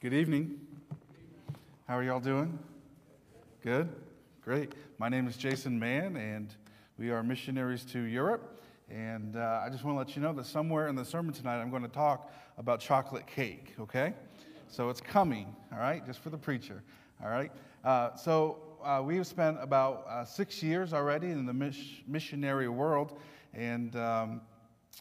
Good 0.00 0.14
evening. 0.14 0.60
How 1.88 1.98
are 1.98 2.04
y'all 2.04 2.20
doing? 2.20 2.56
Good? 3.64 3.88
Great. 4.42 4.74
My 4.96 5.08
name 5.08 5.26
is 5.26 5.36
Jason 5.36 5.76
Mann, 5.76 6.16
and 6.16 6.54
we 7.00 7.10
are 7.10 7.20
missionaries 7.24 7.84
to 7.86 8.02
Europe. 8.02 8.62
And 8.88 9.34
uh, 9.34 9.62
I 9.64 9.68
just 9.70 9.82
want 9.82 9.96
to 9.96 9.98
let 9.98 10.14
you 10.14 10.22
know 10.22 10.32
that 10.34 10.46
somewhere 10.46 10.86
in 10.86 10.94
the 10.94 11.04
sermon 11.04 11.34
tonight, 11.34 11.60
I'm 11.60 11.70
going 11.70 11.82
to 11.82 11.88
talk 11.88 12.30
about 12.58 12.78
chocolate 12.78 13.26
cake, 13.26 13.74
okay? 13.80 14.14
So 14.68 14.88
it's 14.88 15.00
coming, 15.00 15.56
all 15.72 15.80
right, 15.80 16.06
just 16.06 16.20
for 16.20 16.30
the 16.30 16.38
preacher, 16.38 16.84
all 17.20 17.30
right? 17.30 17.50
Uh, 17.82 18.14
so 18.14 18.58
uh, 18.84 19.02
we 19.04 19.16
have 19.16 19.26
spent 19.26 19.58
about 19.60 20.06
uh, 20.08 20.24
six 20.24 20.62
years 20.62 20.92
already 20.92 21.26
in 21.26 21.44
the 21.44 21.52
miss- 21.52 22.02
missionary 22.06 22.68
world, 22.68 23.18
and 23.52 23.96
um, 23.96 24.42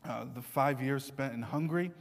uh, 0.10 0.26
the 0.34 0.42
five 0.42 0.82
years 0.82 1.06
spent 1.06 1.36
in 1.36 1.44
Hungary. 1.44 1.92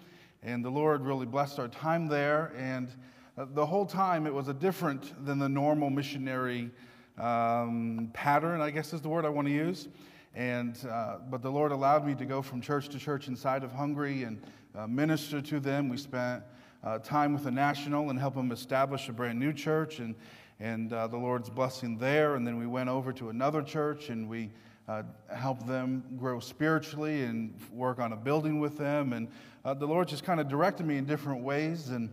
And 0.46 0.64
the 0.64 0.70
Lord 0.70 1.04
really 1.04 1.26
blessed 1.26 1.58
our 1.58 1.66
time 1.66 2.06
there. 2.06 2.52
And 2.56 2.88
uh, 3.36 3.46
the 3.52 3.66
whole 3.66 3.84
time 3.84 4.28
it 4.28 4.32
was 4.32 4.46
a 4.46 4.54
different 4.54 5.26
than 5.26 5.40
the 5.40 5.48
normal 5.48 5.90
missionary 5.90 6.70
um, 7.18 8.10
pattern, 8.12 8.60
I 8.60 8.70
guess 8.70 8.92
is 8.92 9.00
the 9.00 9.08
word 9.08 9.24
I 9.24 9.28
want 9.28 9.48
to 9.48 9.52
use. 9.52 9.88
And, 10.36 10.78
uh, 10.88 11.16
but 11.28 11.42
the 11.42 11.50
Lord 11.50 11.72
allowed 11.72 12.06
me 12.06 12.14
to 12.14 12.24
go 12.24 12.42
from 12.42 12.60
church 12.60 12.88
to 12.90 12.98
church 13.00 13.26
inside 13.26 13.64
of 13.64 13.72
Hungary 13.72 14.22
and 14.22 14.40
uh, 14.76 14.86
minister 14.86 15.40
to 15.40 15.58
them. 15.58 15.88
We 15.88 15.96
spent 15.96 16.44
uh, 16.84 17.00
time 17.00 17.32
with 17.32 17.42
the 17.42 17.50
national 17.50 18.10
and 18.10 18.18
help 18.18 18.36
them 18.36 18.52
establish 18.52 19.08
a 19.08 19.12
brand 19.12 19.40
new 19.40 19.52
church 19.52 19.98
and, 19.98 20.14
and 20.60 20.92
uh, 20.92 21.08
the 21.08 21.16
Lord's 21.16 21.50
blessing 21.50 21.98
there. 21.98 22.36
And 22.36 22.46
then 22.46 22.56
we 22.56 22.68
went 22.68 22.88
over 22.88 23.12
to 23.14 23.30
another 23.30 23.62
church 23.62 24.10
and 24.10 24.28
we 24.28 24.52
uh, 24.88 25.02
helped 25.34 25.66
them 25.66 26.04
grow 26.16 26.38
spiritually 26.38 27.24
and 27.24 27.52
work 27.72 27.98
on 27.98 28.12
a 28.12 28.16
building 28.16 28.60
with 28.60 28.78
them. 28.78 29.12
And 29.12 29.26
uh, 29.66 29.74
the 29.74 29.84
Lord 29.86 30.06
just 30.06 30.22
kind 30.22 30.38
of 30.38 30.46
directed 30.46 30.86
me 30.86 30.96
in 30.96 31.04
different 31.04 31.42
ways 31.42 31.88
and 31.88 32.09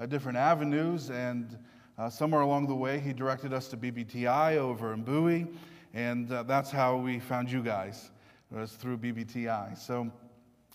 uh, 0.00 0.06
different 0.06 0.36
avenues. 0.36 1.10
And 1.10 1.56
uh, 1.96 2.10
somewhere 2.10 2.40
along 2.40 2.66
the 2.66 2.74
way, 2.74 2.98
He 2.98 3.12
directed 3.12 3.52
us 3.52 3.68
to 3.68 3.76
BBTI 3.76 4.56
over 4.56 4.92
in 4.92 5.02
Bowie. 5.02 5.46
And 5.94 6.32
uh, 6.32 6.42
that's 6.42 6.72
how 6.72 6.96
we 6.96 7.20
found 7.20 7.52
you 7.52 7.62
guys, 7.62 8.10
was 8.50 8.72
through 8.72 8.98
BBTI. 8.98 9.78
So 9.78 10.10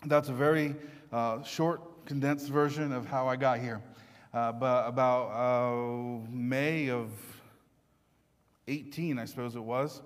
that's 0.05 0.29
a 0.29 0.33
very 0.33 0.75
uh, 1.11 1.43
short, 1.43 2.05
condensed 2.05 2.47
version 2.47 2.93
of 2.93 3.05
how 3.05 3.27
I 3.27 3.35
got 3.35 3.59
here. 3.59 3.81
but 4.31 4.87
about 4.87 6.29
May 6.31 6.89
of 6.89 7.09
18, 8.69 9.19
I 9.19 9.25
suppose 9.25 9.57
it 9.57 9.63
was, 9.63 10.01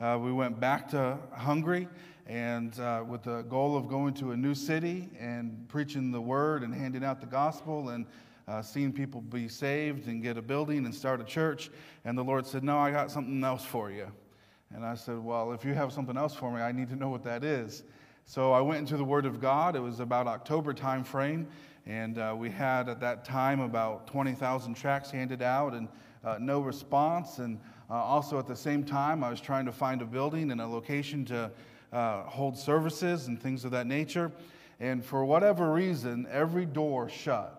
uh, 0.00 0.16
we 0.18 0.32
went 0.32 0.60
back 0.60 0.88
to 0.88 1.18
Hungary 1.32 1.88
and 2.28 2.78
uh, 2.78 3.02
with 3.08 3.22
the 3.22 3.42
goal 3.42 3.76
of 3.76 3.88
going 3.88 4.12
to 4.12 4.32
a 4.32 4.36
new 4.36 4.54
city 4.54 5.08
and 5.18 5.66
preaching 5.68 6.12
the 6.12 6.20
word 6.20 6.62
and 6.62 6.74
handing 6.74 7.02
out 7.02 7.20
the 7.20 7.26
gospel 7.26 7.88
and 7.88 8.04
uh, 8.46 8.60
seeing 8.60 8.92
people 8.92 9.22
be 9.22 9.48
saved 9.48 10.08
and 10.08 10.22
get 10.22 10.36
a 10.36 10.42
building 10.42 10.84
and 10.84 10.94
start 10.94 11.20
a 11.20 11.24
church. 11.24 11.70
And 12.04 12.16
the 12.16 12.22
Lord 12.22 12.46
said, 12.46 12.62
No, 12.62 12.78
I 12.78 12.90
got 12.90 13.10
something 13.10 13.42
else 13.42 13.64
for 13.64 13.90
you. 13.90 14.06
And 14.74 14.84
I 14.84 14.94
said, 14.94 15.18
Well, 15.18 15.52
if 15.52 15.64
you 15.64 15.72
have 15.72 15.90
something 15.90 16.18
else 16.18 16.34
for 16.34 16.52
me, 16.52 16.60
I 16.60 16.70
need 16.70 16.88
to 16.88 16.96
know 16.96 17.08
what 17.08 17.24
that 17.24 17.44
is. 17.44 17.82
So 18.26 18.52
I 18.52 18.60
went 18.60 18.80
into 18.80 18.98
the 18.98 19.04
Word 19.04 19.24
of 19.24 19.40
God. 19.40 19.74
It 19.74 19.80
was 19.80 20.00
about 20.00 20.26
October 20.26 20.74
time 20.74 21.04
frame, 21.04 21.48
and 21.86 22.18
uh, 22.18 22.34
we 22.36 22.50
had 22.50 22.90
at 22.90 23.00
that 23.00 23.24
time 23.24 23.60
about 23.60 24.06
20,000 24.06 24.74
tracts 24.74 25.10
handed 25.10 25.40
out 25.40 25.72
and 25.72 25.88
uh, 26.22 26.36
no 26.38 26.60
response. 26.60 27.38
And 27.38 27.58
uh, 27.88 27.94
also, 27.94 28.38
at 28.38 28.46
the 28.46 28.56
same 28.56 28.84
time, 28.84 29.24
I 29.24 29.30
was 29.30 29.40
trying 29.40 29.64
to 29.64 29.72
find 29.72 30.02
a 30.02 30.04
building 30.04 30.50
and 30.50 30.60
a 30.60 30.66
location 30.66 31.24
to 31.26 31.50
uh, 31.92 32.22
hold 32.24 32.56
services 32.56 33.28
and 33.28 33.40
things 33.40 33.64
of 33.64 33.70
that 33.72 33.86
nature. 33.86 34.32
And 34.80 35.04
for 35.04 35.24
whatever 35.24 35.72
reason, 35.72 36.26
every 36.30 36.66
door 36.66 37.08
shut. 37.08 37.54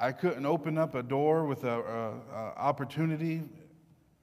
I 0.00 0.12
couldn't 0.12 0.44
open 0.44 0.76
up 0.76 0.94
a 0.94 1.02
door 1.02 1.44
with 1.44 1.64
an 1.64 2.20
opportunity 2.56 3.42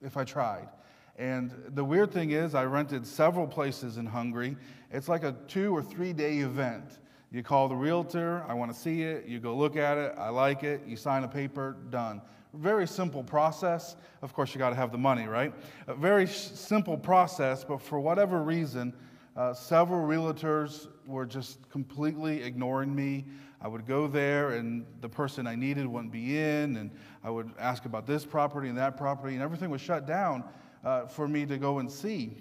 if 0.02 0.18
I 0.18 0.24
tried. 0.24 0.70
And 1.18 1.52
the 1.70 1.84
weird 1.84 2.12
thing 2.12 2.32
is, 2.32 2.56
I 2.56 2.66
rented 2.66 3.08
several 3.08 3.48
places 3.48 3.98
in 3.98 4.06
Hungary. 4.06 4.58
It's 4.92 5.08
like 5.08 5.24
a 5.24 5.36
two 5.48 5.76
or 5.76 5.82
three 5.82 6.14
day 6.14 6.40
event. 6.40 7.00
You 7.32 7.42
call 7.42 7.68
the 7.68 7.76
realtor, 7.76 8.46
I 8.48 8.54
want 8.54 8.72
to 8.74 8.80
see 8.80 9.02
it, 9.02 9.26
you 9.26 9.40
go 9.40 9.56
look 9.56 9.76
at 9.76 9.98
it, 9.98 10.14
I 10.18 10.30
like 10.30 10.64
it, 10.64 10.82
you 10.88 10.96
sign 10.96 11.24
a 11.24 11.28
paper, 11.28 11.76
done. 11.90 12.22
Very 12.54 12.88
simple 12.88 13.24
process. 13.24 13.98
Of 14.22 14.34
course, 14.34 14.54
you 14.54 14.60
got 14.60 14.70
to 14.70 14.76
have 14.76 14.92
the 14.92 14.98
money, 14.98 15.26
right? 15.26 15.54
A 15.88 15.96
very 15.96 16.28
simple 16.28 16.98
process, 16.98 17.66
but 17.66 17.82
for 17.82 18.00
whatever 18.00 18.42
reason, 18.42 18.94
uh, 19.36 19.54
several 19.54 20.08
realtors 20.08 20.88
were 21.06 21.26
just 21.26 21.70
completely 21.70 22.42
ignoring 22.42 22.96
me. 22.96 23.26
I 23.62 23.68
would 23.68 23.86
go 23.86 24.08
there, 24.08 24.52
and 24.52 24.86
the 25.02 25.10
person 25.10 25.48
I 25.48 25.56
needed 25.56 25.88
wouldn't 25.88 26.12
be 26.12 26.38
in, 26.38 26.78
and 26.78 26.92
I 27.24 27.30
would 27.30 27.52
ask 27.60 27.86
about 27.86 28.06
this 28.06 28.26
property 28.26 28.70
and 28.70 28.78
that 28.78 28.96
property, 28.96 29.34
and 29.34 29.44
everything 29.44 29.70
was 29.70 29.82
shut 29.82 30.06
down 30.06 30.44
uh, 30.84 31.08
for 31.08 31.28
me 31.28 31.46
to 31.48 31.58
go 31.58 31.80
and 31.80 31.92
see. 31.92 32.38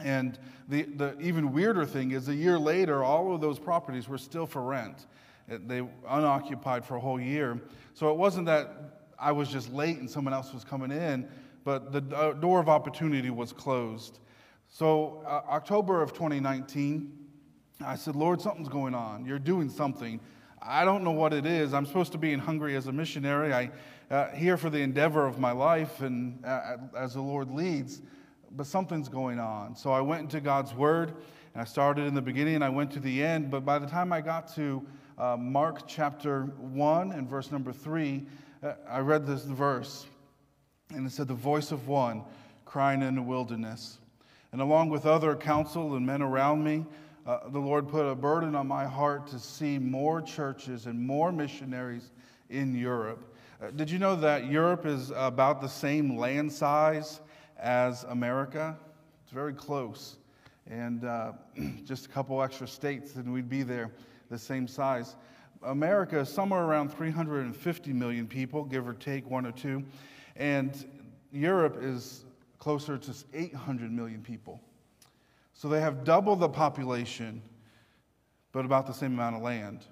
And 0.00 0.38
the, 0.68 0.82
the 0.82 1.18
even 1.20 1.52
weirder 1.52 1.86
thing 1.86 2.10
is, 2.10 2.28
a 2.28 2.34
year 2.34 2.58
later, 2.58 3.04
all 3.04 3.34
of 3.34 3.40
those 3.40 3.58
properties 3.58 4.08
were 4.08 4.18
still 4.18 4.46
for 4.46 4.62
rent. 4.62 5.06
They 5.48 5.86
unoccupied 6.08 6.84
for 6.84 6.96
a 6.96 7.00
whole 7.00 7.20
year. 7.20 7.60
So 7.94 8.10
it 8.10 8.16
wasn't 8.16 8.46
that 8.46 9.00
I 9.18 9.32
was 9.32 9.48
just 9.48 9.72
late 9.72 9.98
and 9.98 10.10
someone 10.10 10.34
else 10.34 10.52
was 10.52 10.64
coming 10.64 10.90
in, 10.90 11.28
but 11.64 11.92
the 11.92 12.00
door 12.40 12.60
of 12.60 12.68
opportunity 12.68 13.30
was 13.30 13.52
closed. 13.52 14.18
So, 14.68 15.22
uh, 15.26 15.42
October 15.50 16.02
of 16.02 16.12
2019, 16.12 17.12
I 17.84 17.96
said, 17.96 18.16
Lord, 18.16 18.40
something's 18.40 18.68
going 18.68 18.94
on. 18.94 19.24
You're 19.24 19.38
doing 19.38 19.68
something. 19.68 20.20
I 20.60 20.84
don't 20.84 21.04
know 21.04 21.12
what 21.12 21.32
it 21.32 21.46
is. 21.46 21.72
I'm 21.72 21.86
supposed 21.86 22.12
to 22.12 22.18
be 22.18 22.32
in 22.32 22.40
Hungary 22.40 22.76
as 22.76 22.86
a 22.86 22.92
missionary. 22.92 23.52
I 23.52 23.70
uh, 24.10 24.30
here 24.30 24.56
for 24.56 24.70
the 24.70 24.78
endeavor 24.78 25.26
of 25.26 25.38
my 25.38 25.52
life 25.52 26.00
and 26.00 26.44
uh, 26.44 26.76
as 26.96 27.14
the 27.14 27.20
Lord 27.20 27.50
leads, 27.50 28.02
but 28.52 28.66
something's 28.66 29.08
going 29.08 29.38
on. 29.38 29.74
So 29.74 29.90
I 29.90 30.00
went 30.00 30.22
into 30.22 30.40
God's 30.40 30.74
Word 30.74 31.14
and 31.54 31.60
I 31.60 31.64
started 31.64 32.06
in 32.06 32.14
the 32.14 32.22
beginning 32.22 32.56
and 32.56 32.64
I 32.64 32.68
went 32.68 32.90
to 32.92 33.00
the 33.00 33.22
end. 33.22 33.50
But 33.50 33.64
by 33.64 33.78
the 33.78 33.86
time 33.86 34.12
I 34.12 34.20
got 34.20 34.54
to 34.54 34.86
uh, 35.18 35.36
Mark 35.36 35.88
chapter 35.88 36.42
1 36.42 37.12
and 37.12 37.28
verse 37.28 37.50
number 37.50 37.72
3, 37.72 38.26
uh, 38.62 38.72
I 38.88 39.00
read 39.00 39.26
this 39.26 39.44
verse, 39.44 40.06
and 40.94 41.06
it 41.06 41.12
said, 41.12 41.28
The 41.28 41.34
voice 41.34 41.72
of 41.72 41.88
one 41.88 42.22
crying 42.64 43.02
in 43.02 43.16
the 43.16 43.22
wilderness. 43.22 43.98
And 44.56 44.62
along 44.62 44.88
with 44.88 45.04
other 45.04 45.36
counsel 45.36 45.96
and 45.96 46.06
men 46.06 46.22
around 46.22 46.64
me, 46.64 46.86
uh, 47.26 47.40
the 47.50 47.58
Lord 47.58 47.88
put 47.88 48.06
a 48.06 48.14
burden 48.14 48.54
on 48.54 48.66
my 48.66 48.86
heart 48.86 49.26
to 49.26 49.38
see 49.38 49.78
more 49.78 50.22
churches 50.22 50.86
and 50.86 50.98
more 50.98 51.30
missionaries 51.30 52.10
in 52.48 52.74
Europe. 52.74 53.34
Uh, 53.60 53.70
did 53.72 53.90
you 53.90 53.98
know 53.98 54.16
that 54.16 54.46
Europe 54.46 54.86
is 54.86 55.12
about 55.14 55.60
the 55.60 55.68
same 55.68 56.16
land 56.16 56.50
size 56.50 57.20
as 57.58 58.04
America? 58.04 58.78
It's 59.24 59.30
very 59.30 59.52
close. 59.52 60.16
And 60.66 61.04
uh, 61.04 61.32
just 61.84 62.06
a 62.06 62.08
couple 62.08 62.42
extra 62.42 62.66
states, 62.66 63.16
and 63.16 63.30
we'd 63.34 63.50
be 63.50 63.62
there 63.62 63.92
the 64.30 64.38
same 64.38 64.66
size. 64.66 65.16
America 65.64 66.20
is 66.20 66.30
somewhere 66.30 66.62
around 66.62 66.94
350 66.94 67.92
million 67.92 68.26
people, 68.26 68.64
give 68.64 68.88
or 68.88 68.94
take 68.94 69.30
one 69.30 69.44
or 69.44 69.52
two, 69.52 69.84
and 70.34 70.88
Europe 71.30 71.76
is 71.78 72.24
closer 72.66 72.98
to 72.98 73.14
800 73.32 73.92
million 73.92 74.20
people. 74.20 74.60
So 75.52 75.68
they 75.68 75.80
have 75.80 76.02
double 76.02 76.34
the 76.34 76.48
population, 76.48 77.40
but 78.50 78.64
about 78.64 78.88
the 78.88 78.92
same 78.92 79.12
amount 79.12 79.36
of 79.36 79.42
land. 79.42 79.86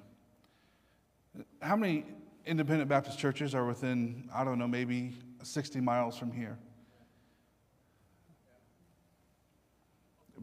How 1.62 1.76
many 1.76 2.04
independent 2.44 2.88
Baptist 2.88 3.16
churches 3.16 3.54
are 3.54 3.64
within, 3.64 4.28
I 4.34 4.42
don't 4.42 4.58
know, 4.58 4.66
maybe 4.66 5.12
60 5.44 5.80
miles 5.82 6.18
from 6.18 6.32
here? 6.32 6.58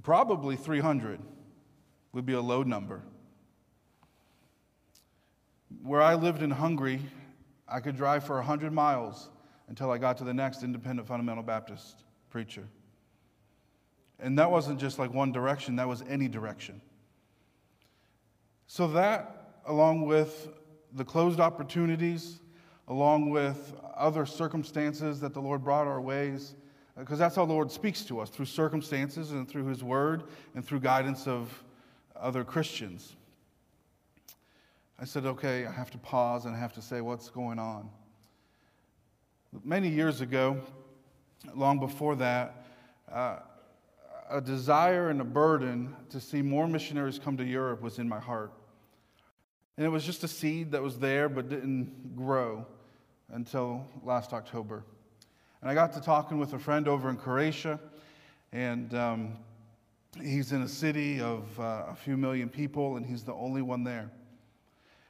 Probably 0.01 0.55
300 0.55 1.19
would 2.13 2.25
be 2.25 2.31
a 2.31 2.41
low 2.41 2.63
number. 2.63 3.01
Where 5.83 6.01
I 6.01 6.15
lived 6.15 6.43
in 6.43 6.51
Hungary, 6.51 7.01
I 7.67 7.81
could 7.81 7.97
drive 7.97 8.23
for 8.23 8.37
100 8.37 8.71
miles 8.71 9.29
until 9.67 9.91
I 9.91 9.97
got 9.97 10.17
to 10.19 10.23
the 10.23 10.33
next 10.33 10.63
independent 10.63 11.09
fundamental 11.09 11.43
Baptist 11.43 12.05
preacher. 12.31 12.67
And 14.19 14.37
that 14.39 14.49
wasn't 14.49 14.79
just 14.79 14.97
like 14.97 15.13
one 15.13 15.31
direction, 15.31 15.75
that 15.75 15.87
was 15.87 16.03
any 16.07 16.27
direction. 16.27 16.81
So, 18.67 18.87
that, 18.89 19.59
along 19.65 20.05
with 20.05 20.49
the 20.93 21.03
closed 21.03 21.39
opportunities, 21.39 22.39
along 22.87 23.29
with 23.29 23.73
other 23.95 24.25
circumstances 24.25 25.19
that 25.19 25.33
the 25.33 25.41
Lord 25.41 25.63
brought 25.63 25.87
our 25.87 26.01
ways, 26.01 26.55
uh, 26.97 27.01
because 27.01 27.19
that's 27.19 27.35
how 27.35 27.45
the 27.45 27.53
Lord 27.53 27.71
speaks 27.71 28.03
to 28.05 28.19
us 28.19 28.29
through 28.29 28.45
circumstances 28.45 29.31
and 29.31 29.47
through 29.47 29.65
His 29.67 29.83
Word 29.83 30.23
and 30.55 30.65
through 30.65 30.79
guidance 30.79 31.27
of 31.27 31.63
other 32.15 32.43
Christians. 32.43 33.15
I 34.99 35.05
said, 35.05 35.25
okay, 35.25 35.65
I 35.65 35.71
have 35.71 35.89
to 35.91 35.97
pause 35.97 36.45
and 36.45 36.55
I 36.55 36.59
have 36.59 36.73
to 36.73 36.81
say 36.81 37.01
what's 37.01 37.29
going 37.29 37.57
on. 37.57 37.89
Many 39.63 39.89
years 39.89 40.21
ago, 40.21 40.61
long 41.53 41.79
before 41.79 42.15
that, 42.17 42.63
uh, 43.11 43.38
a 44.29 44.41
desire 44.41 45.09
and 45.09 45.19
a 45.19 45.25
burden 45.25 45.95
to 46.09 46.19
see 46.19 46.41
more 46.41 46.67
missionaries 46.67 47.19
come 47.19 47.35
to 47.38 47.43
Europe 47.43 47.81
was 47.81 47.99
in 47.99 48.07
my 48.07 48.19
heart. 48.19 48.53
And 49.77 49.85
it 49.85 49.89
was 49.89 50.05
just 50.05 50.23
a 50.23 50.27
seed 50.27 50.71
that 50.71 50.81
was 50.81 50.99
there 50.99 51.27
but 51.27 51.49
didn't 51.49 52.15
grow 52.15 52.65
until 53.29 53.85
last 54.03 54.33
October. 54.33 54.83
And 55.61 55.69
I 55.69 55.73
got 55.73 55.93
to 55.93 56.01
talking 56.01 56.39
with 56.39 56.53
a 56.53 56.59
friend 56.59 56.88
over 56.88 57.09
in 57.09 57.17
Croatia, 57.17 57.79
and 58.51 58.93
um, 58.93 59.38
he's 60.21 60.51
in 60.51 60.61
a 60.61 60.67
city 60.67 61.21
of 61.21 61.59
uh, 61.59 61.85
a 61.89 61.95
few 61.95 62.17
million 62.17 62.49
people, 62.49 62.97
and 62.97 63.05
he's 63.05 63.23
the 63.23 63.33
only 63.33 63.61
one 63.61 63.83
there. 63.83 64.09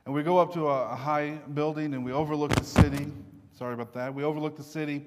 And 0.06 0.16
we 0.16 0.24
go 0.24 0.40
up 0.40 0.54
to 0.54 0.68
a, 0.68 0.92
a 0.92 0.96
high 0.96 1.38
building 1.54 1.94
and 1.94 2.04
we 2.04 2.12
overlook 2.12 2.56
the 2.56 2.64
city. 2.64 3.12
Sorry 3.58 3.74
about 3.74 3.94
that. 3.94 4.14
We 4.14 4.24
overlook 4.24 4.58
the 4.58 4.64
city, 4.64 5.06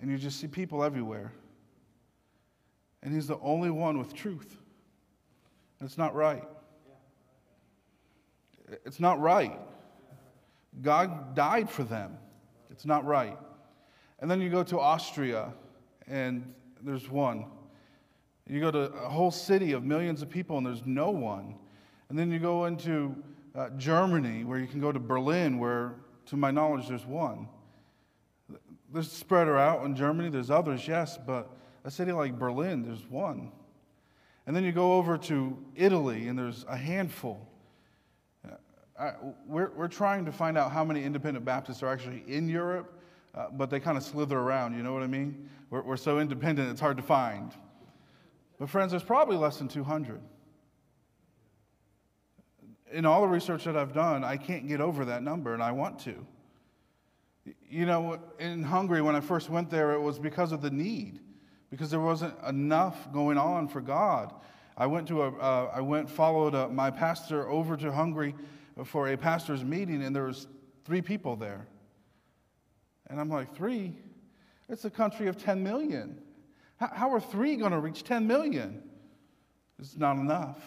and 0.00 0.10
you 0.10 0.18
just 0.18 0.40
see 0.40 0.46
people 0.46 0.82
everywhere. 0.82 1.32
And 3.02 3.14
he's 3.14 3.26
the 3.26 3.38
only 3.38 3.70
one 3.70 3.98
with 3.98 4.14
truth. 4.14 4.56
And 5.78 5.88
it's 5.88 5.98
not 5.98 6.14
right. 6.14 6.44
It's 8.84 9.00
not 9.00 9.20
right. 9.20 9.58
God 10.82 11.34
died 11.34 11.70
for 11.70 11.82
them. 11.82 12.16
It's 12.70 12.86
not 12.86 13.04
right. 13.04 13.38
And 14.20 14.30
then 14.30 14.40
you 14.40 14.50
go 14.50 14.62
to 14.64 14.78
Austria, 14.78 15.52
and 16.06 16.52
there's 16.82 17.08
one. 17.08 17.46
You 18.46 18.60
go 18.60 18.70
to 18.70 18.92
a 18.92 19.08
whole 19.08 19.30
city 19.30 19.72
of 19.72 19.84
millions 19.84 20.22
of 20.22 20.30
people, 20.30 20.58
and 20.58 20.66
there's 20.66 20.84
no 20.84 21.10
one. 21.10 21.56
And 22.08 22.18
then 22.18 22.30
you 22.30 22.38
go 22.38 22.66
into 22.66 23.14
uh, 23.54 23.70
Germany, 23.70 24.44
where 24.44 24.58
you 24.58 24.66
can 24.66 24.80
go 24.80 24.92
to 24.92 25.00
Berlin, 25.00 25.58
where, 25.58 25.94
to 26.26 26.36
my 26.36 26.50
knowledge, 26.50 26.88
there's 26.88 27.06
one. 27.06 27.48
There's 28.92 29.10
spread 29.10 29.48
out 29.48 29.84
in 29.84 29.94
Germany, 29.94 30.30
there's 30.30 30.50
others, 30.50 30.86
yes, 30.86 31.18
but 31.24 31.50
a 31.84 31.90
city 31.90 32.12
like 32.12 32.38
Berlin, 32.38 32.82
there's 32.82 33.08
one. 33.08 33.52
And 34.46 34.56
then 34.56 34.64
you 34.64 34.72
go 34.72 34.94
over 34.94 35.16
to 35.18 35.56
Italy, 35.76 36.28
and 36.28 36.38
there's 36.38 36.64
a 36.68 36.76
handful. 36.76 37.46
I, 38.98 39.12
we're, 39.46 39.70
we're 39.70 39.88
trying 39.88 40.26
to 40.26 40.32
find 40.32 40.58
out 40.58 40.72
how 40.72 40.84
many 40.84 41.04
independent 41.04 41.44
Baptists 41.44 41.82
are 41.82 41.88
actually 41.88 42.22
in 42.26 42.48
Europe 42.48 43.00
uh, 43.34 43.46
but 43.52 43.70
they 43.70 43.80
kind 43.80 43.96
of 43.96 44.02
slither 44.02 44.38
around, 44.38 44.76
you 44.76 44.82
know 44.82 44.92
what 44.92 45.02
I 45.02 45.06
mean? 45.06 45.48
We're, 45.70 45.82
we're 45.82 45.96
so 45.96 46.18
independent, 46.18 46.70
it's 46.70 46.80
hard 46.80 46.96
to 46.96 47.02
find. 47.02 47.52
But, 48.58 48.68
friends, 48.68 48.90
there's 48.90 49.04
probably 49.04 49.36
less 49.36 49.58
than 49.58 49.68
200. 49.68 50.20
In 52.92 53.06
all 53.06 53.20
the 53.20 53.28
research 53.28 53.64
that 53.64 53.76
I've 53.76 53.94
done, 53.94 54.24
I 54.24 54.36
can't 54.36 54.66
get 54.66 54.80
over 54.80 55.04
that 55.06 55.22
number, 55.22 55.54
and 55.54 55.62
I 55.62 55.70
want 55.70 56.00
to. 56.00 56.26
You 57.68 57.86
know, 57.86 58.18
in 58.38 58.62
Hungary, 58.62 59.02
when 59.02 59.16
I 59.16 59.20
first 59.20 59.48
went 59.48 59.70
there, 59.70 59.92
it 59.92 60.00
was 60.00 60.18
because 60.18 60.52
of 60.52 60.62
the 60.62 60.70
need, 60.70 61.20
because 61.70 61.90
there 61.90 62.00
wasn't 62.00 62.34
enough 62.46 63.12
going 63.12 63.38
on 63.38 63.68
for 63.68 63.80
God. 63.80 64.34
I 64.76 64.86
went 64.86 65.08
to 65.08 65.22
a, 65.22 65.28
uh, 65.30 65.72
I 65.74 65.80
went, 65.80 66.08
followed 66.08 66.54
a, 66.54 66.68
my 66.68 66.90
pastor 66.90 67.48
over 67.48 67.76
to 67.76 67.92
Hungary 67.92 68.34
for 68.84 69.08
a 69.08 69.16
pastor's 69.16 69.64
meeting, 69.64 70.02
and 70.02 70.14
there 70.14 70.24
was 70.24 70.46
three 70.84 71.02
people 71.02 71.36
there. 71.36 71.66
And 73.08 73.20
I'm 73.20 73.28
like, 73.28 73.54
three? 73.54 73.96
It's 74.68 74.84
a 74.84 74.90
country 74.90 75.26
of 75.26 75.36
10 75.36 75.62
million. 75.62 76.20
How 76.76 77.12
are 77.12 77.20
three 77.20 77.56
going 77.56 77.72
to 77.72 77.78
reach 77.78 78.04
10 78.04 78.26
million? 78.26 78.82
It's 79.78 79.96
not 79.96 80.16
enough. 80.16 80.58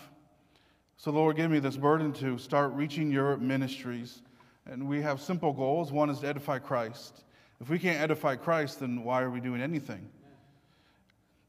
So, 0.98 1.12
Lord, 1.12 1.36
give 1.38 1.50
me 1.50 1.60
this 1.60 1.78
burden 1.78 2.14
to 2.14 2.38
start 2.38 2.74
reaching 2.74 3.12
Europe 3.12 3.42
ministries. 3.42 4.22
And 4.70 4.88
we 4.88 5.02
have 5.02 5.22
simple 5.22 5.54
goals. 5.54 5.92
One 5.92 6.10
is 6.10 6.20
to 6.20 6.28
edify 6.28 6.60
Christ. 6.60 7.24
If 7.60 7.70
we 7.70 7.80
can't 7.80 8.00
edify 8.00 8.36
Christ, 8.36 8.80
then 8.80 9.04
why 9.04 9.22
are 9.22 9.30
we 9.30 9.40
doing 9.40 9.62
anything? 9.62 10.10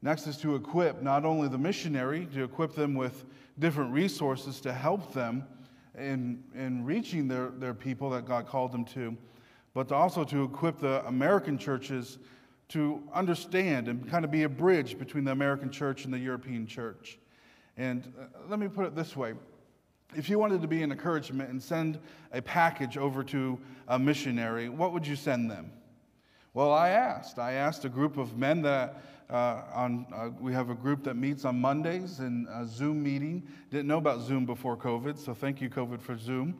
Next 0.01 0.27
is 0.27 0.37
to 0.37 0.55
equip 0.55 1.01
not 1.01 1.25
only 1.25 1.47
the 1.47 1.57
missionary, 1.57 2.27
to 2.33 2.43
equip 2.43 2.75
them 2.75 2.93
with 2.93 3.25
different 3.59 3.91
resources 3.91 4.59
to 4.61 4.73
help 4.73 5.13
them 5.13 5.45
in, 5.97 6.43
in 6.53 6.83
reaching 6.83 7.27
their, 7.27 7.49
their 7.49 7.73
people 7.73 8.09
that 8.11 8.25
God 8.25 8.47
called 8.47 8.71
them 8.71 8.85
to, 8.85 9.15
but 9.73 9.91
also 9.91 10.23
to 10.25 10.43
equip 10.43 10.79
the 10.79 11.05
American 11.07 11.57
churches 11.57 12.17
to 12.69 13.01
understand 13.13 13.87
and 13.87 14.09
kind 14.09 14.25
of 14.25 14.31
be 14.31 14.43
a 14.43 14.49
bridge 14.49 14.97
between 14.97 15.23
the 15.23 15.31
American 15.31 15.69
church 15.69 16.05
and 16.05 16.13
the 16.13 16.19
European 16.19 16.65
church. 16.65 17.17
And 17.77 18.11
uh, 18.19 18.25
let 18.49 18.59
me 18.59 18.67
put 18.67 18.85
it 18.85 18.95
this 18.95 19.15
way 19.15 19.33
if 20.13 20.29
you 20.29 20.37
wanted 20.37 20.61
to 20.61 20.67
be 20.67 20.83
an 20.83 20.91
encouragement 20.91 21.49
and 21.49 21.61
send 21.61 21.99
a 22.31 22.41
package 22.41 22.97
over 22.97 23.23
to 23.23 23.59
a 23.87 23.97
missionary, 23.97 24.69
what 24.69 24.93
would 24.93 25.05
you 25.05 25.15
send 25.15 25.49
them? 25.49 25.71
Well, 26.53 26.71
I 26.71 26.89
asked. 26.89 27.39
I 27.39 27.53
asked 27.53 27.85
a 27.85 27.89
group 27.89 28.17
of 28.17 28.37
men 28.37 28.61
that 28.61 29.01
uh, 29.29 29.63
on, 29.73 30.05
uh, 30.13 30.29
we 30.39 30.53
have 30.53 30.69
a 30.69 30.75
group 30.75 31.03
that 31.03 31.15
meets 31.15 31.45
on 31.45 31.59
Mondays 31.59 32.19
in 32.19 32.47
a 32.53 32.65
Zoom 32.65 33.01
meeting. 33.01 33.47
Didn't 33.71 33.87
know 33.87 33.97
about 33.97 34.21
Zoom 34.21 34.45
before 34.45 34.77
COVID, 34.77 35.17
so 35.17 35.33
thank 35.33 35.61
you, 35.61 35.69
COVID, 35.69 35.99
for 35.99 36.17
Zoom 36.17 36.55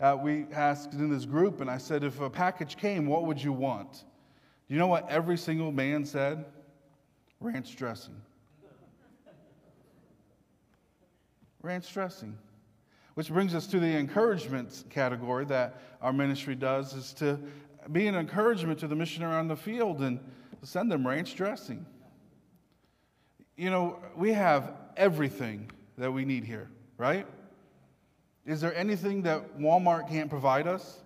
uh, 0.00 0.16
we 0.20 0.46
asked 0.52 0.94
in 0.94 1.10
this 1.10 1.26
group, 1.26 1.60
and 1.60 1.70
I 1.70 1.78
said, 1.78 2.02
if 2.04 2.20
a 2.20 2.30
package 2.30 2.76
came, 2.76 3.06
what 3.06 3.26
would 3.26 3.42
you 3.42 3.52
want? 3.52 4.04
You 4.68 4.78
know 4.78 4.86
what 4.86 5.08
every 5.10 5.36
single 5.36 5.72
man 5.72 6.04
said? 6.06 6.46
Ranch 7.40 7.76
dressing. 7.76 8.16
Ranch 11.62 11.92
dressing. 11.92 12.36
Which 13.14 13.28
brings 13.28 13.54
us 13.54 13.66
to 13.68 13.80
the 13.80 13.96
encouragement 13.96 14.84
category 14.90 15.44
that 15.46 15.80
our 16.00 16.12
ministry 16.12 16.54
does 16.54 16.94
is 16.94 17.12
to 17.14 17.38
be 17.92 18.06
an 18.06 18.14
encouragement 18.14 18.78
to 18.80 18.88
the 18.88 18.94
missionary 18.94 19.34
on 19.34 19.48
the 19.48 19.56
field 19.56 20.00
and 20.00 20.20
send 20.62 20.90
them 20.90 21.06
ranch 21.06 21.34
dressing. 21.34 21.84
You 23.56 23.70
know, 23.70 23.98
we 24.16 24.32
have 24.32 24.72
everything 24.96 25.70
that 25.98 26.10
we 26.10 26.24
need 26.24 26.44
here, 26.44 26.70
right? 26.96 27.26
Is 28.46 28.60
there 28.60 28.74
anything 28.74 29.22
that 29.22 29.58
Walmart 29.58 30.08
can't 30.08 30.30
provide 30.30 30.66
us? 30.66 31.00